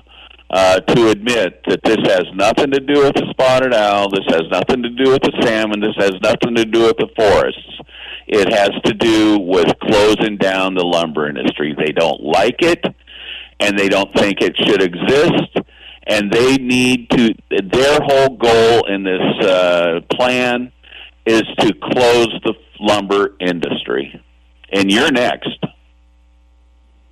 uh, 0.50 0.80
to 0.80 1.10
admit 1.10 1.62
that 1.68 1.82
this 1.84 1.98
has 2.06 2.26
nothing 2.34 2.72
to 2.72 2.80
do 2.80 3.04
with 3.04 3.14
the 3.16 3.28
spotted 3.32 3.74
owl, 3.74 4.10
this 4.10 4.26
has 4.28 4.44
nothing 4.50 4.84
to 4.84 4.90
do 4.90 5.12
with 5.12 5.22
the 5.22 5.34
salmon, 5.44 5.80
this 5.80 5.96
has 5.98 6.14
nothing 6.22 6.56
to 6.56 6.66
do 6.66 6.88
with 6.88 6.98
the 6.98 7.08
forests. 7.16 7.80
It 8.28 8.52
has 8.54 8.70
to 8.86 8.94
do 8.94 9.40
with 9.40 9.68
closing 9.80 10.38
down 10.38 10.76
the 10.76 10.86
lumber 10.86 11.28
industry. 11.28 11.76
They 11.78 11.92
don't 11.92 12.22
like 12.22 12.62
it, 12.62 12.86
and 13.60 13.78
they 13.78 13.90
don't 13.90 14.14
think 14.14 14.42
it 14.42 14.56
should 14.58 14.84
exist 14.84 15.58
and 16.10 16.32
they 16.32 16.58
need 16.58 17.10
to. 17.12 17.34
Their 17.50 18.00
whole 18.02 18.36
goal 18.36 18.86
in 18.88 19.04
this 19.04 19.46
uh, 19.46 20.02
plan 20.12 20.72
is 21.26 21.44
to 21.60 21.74
close 21.74 22.30
the 22.44 22.54
lumber 22.80 23.36
industry. 23.40 24.20
And 24.72 24.92
you're 24.92 25.12
next. 25.12 25.64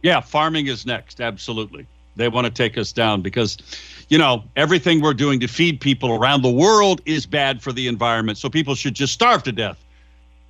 Yeah, 0.02 0.22
farming 0.22 0.68
is 0.68 0.86
next. 0.86 1.22
Absolutely. 1.22 1.88
They 2.18 2.28
want 2.30 2.46
to 2.46 2.52
take 2.52 2.78
us 2.78 2.92
down 2.92 3.22
because, 3.22 3.58
you 4.10 4.18
know, 4.18 4.44
everything 4.56 5.02
we're 5.02 5.14
doing 5.14 5.40
to 5.40 5.48
feed 5.48 5.80
people 5.80 6.12
around 6.12 6.42
the 6.42 6.52
world 6.52 7.02
is 7.06 7.26
bad 7.26 7.62
for 7.62 7.72
the 7.72 7.88
environment. 7.88 8.38
So 8.38 8.50
people 8.50 8.76
should 8.76 8.96
just 8.96 9.14
starve 9.14 9.44
to 9.44 9.52
death. 9.52 9.78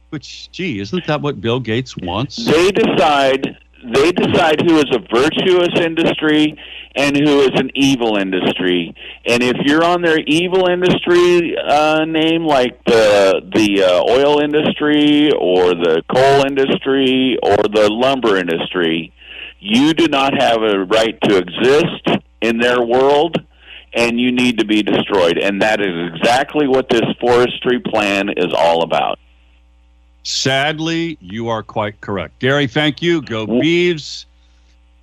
Which, 0.09 0.49
gee, 0.51 0.79
isn't 0.79 1.05
that 1.07 1.21
what 1.21 1.41
Bill 1.41 1.59
Gates 1.59 1.97
wants? 1.97 2.37
They 2.37 2.71
decide 2.71 3.57
they 3.83 4.11
decide 4.11 4.61
who 4.61 4.77
is 4.79 4.85
a 4.91 4.99
virtuous 5.13 5.79
industry 5.79 6.57
and 6.95 7.15
who 7.15 7.41
is 7.41 7.51
an 7.53 7.69
evil 7.75 8.17
industry. 8.17 8.95
And 9.25 9.43
if 9.43 9.55
you're 9.65 9.83
on 9.83 10.01
their 10.01 10.19
evil 10.19 10.67
industry 10.67 11.55
uh, 11.57 12.05
name, 12.05 12.43
like 12.43 12.83
the 12.85 13.41
the 13.53 13.83
uh, 13.83 14.03
oil 14.09 14.39
industry 14.39 15.31
or 15.33 15.75
the 15.75 16.01
coal 16.13 16.45
industry 16.45 17.37
or 17.43 17.57
the 17.57 17.89
lumber 17.91 18.37
industry, 18.37 19.13
you 19.59 19.93
do 19.93 20.07
not 20.07 20.33
have 20.39 20.61
a 20.61 20.85
right 20.85 21.19
to 21.21 21.37
exist 21.37 22.07
in 22.41 22.57
their 22.59 22.81
world. 22.81 23.43
And 23.93 24.19
you 24.19 24.31
need 24.31 24.59
to 24.59 24.65
be 24.65 24.83
destroyed. 24.83 25.39
And 25.39 25.61
that 25.61 25.81
is 25.81 26.13
exactly 26.13 26.67
what 26.67 26.87
this 26.89 27.05
forestry 27.19 27.79
plan 27.79 28.29
is 28.29 28.53
all 28.53 28.83
about. 28.83 29.17
Sadly, 30.21 31.17
you 31.19 31.47
are 31.47 31.63
quite 31.63 31.99
correct. 32.01 32.37
Gary, 32.39 32.67
thank 32.67 33.01
you. 33.01 33.21
Go 33.21 33.47
Beavs. 33.47 34.25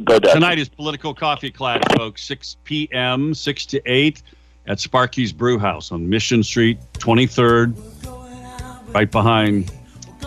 Go 0.05 0.19
Ducks. 0.19 0.35
Tonight 0.35 0.59
is 0.59 0.69
Political 0.69 1.15
Coffee 1.15 1.51
Class, 1.51 1.83
folks, 1.97 2.23
6 2.25 2.57
p.m., 2.65 3.33
6 3.33 3.67
to 3.67 3.83
8 3.87 4.23
at 4.67 4.81
Sparky's 4.81 5.33
Brew 5.33 5.59
House 5.59 5.91
on 5.91 6.09
Mission 6.09 6.43
Street, 6.43 6.79
23rd, 6.95 7.75
right 8.95 9.11
behind. 9.11 9.73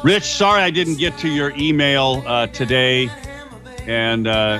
Rich, 0.03 0.23
sorry 0.23 0.61
I 0.61 0.71
didn't 0.71 0.97
get 0.97 1.17
to 1.19 1.29
your 1.29 1.51
email 1.57 2.23
uh, 2.25 2.47
today. 2.47 3.09
And 3.87 4.27
uh, 4.27 4.59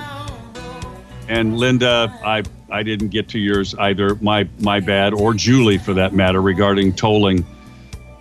and 1.28 1.58
Linda, 1.58 2.18
I 2.24 2.44
I 2.70 2.84
didn't 2.84 3.10
get 3.10 3.30
to 3.30 3.40
yours 3.40 3.76
either. 3.76 4.16
My 4.16 4.48
my 4.60 4.80
bad, 4.80 5.14
or 5.14 5.34
Julie 5.34 5.78
for 5.78 5.94
that 5.94 6.14
matter, 6.14 6.42
regarding 6.42 6.94
tolling. 6.94 7.46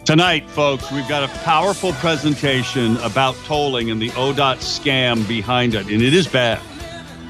Tonight, 0.04 0.48
folks, 0.50 0.92
we've 0.92 1.08
got 1.08 1.24
a 1.24 1.28
powerful 1.38 1.92
presentation 1.94 2.96
about 2.98 3.34
tolling 3.44 3.90
and 3.90 4.00
the 4.00 4.10
ODOT 4.10 4.58
scam 4.58 5.26
behind 5.26 5.74
it, 5.74 5.86
and 5.88 6.00
it 6.00 6.14
is 6.14 6.28
bad. 6.28 6.60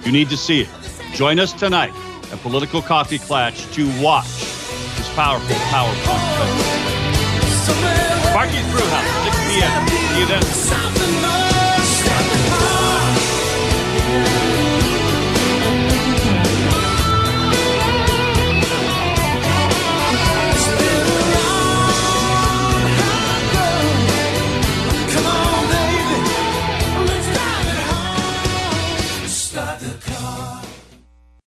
You 0.04 0.12
need 0.12 0.28
to 0.28 0.36
see 0.36 0.60
it. 0.60 0.68
Join 1.14 1.38
us 1.38 1.54
tonight 1.54 1.92
at 2.30 2.38
Political 2.40 2.82
Coffee 2.82 3.18
Klatch 3.18 3.72
to 3.74 3.86
watch 4.02 4.28
this 4.28 5.08
powerful 5.14 5.56
PowerPoint 5.56 6.36
presentation. 6.36 6.86
Brewhouse, 8.70 9.24
6 9.24 9.36
p.m. 9.48 9.88
See 9.88 10.20
you 10.20 10.26
then. 10.26 11.55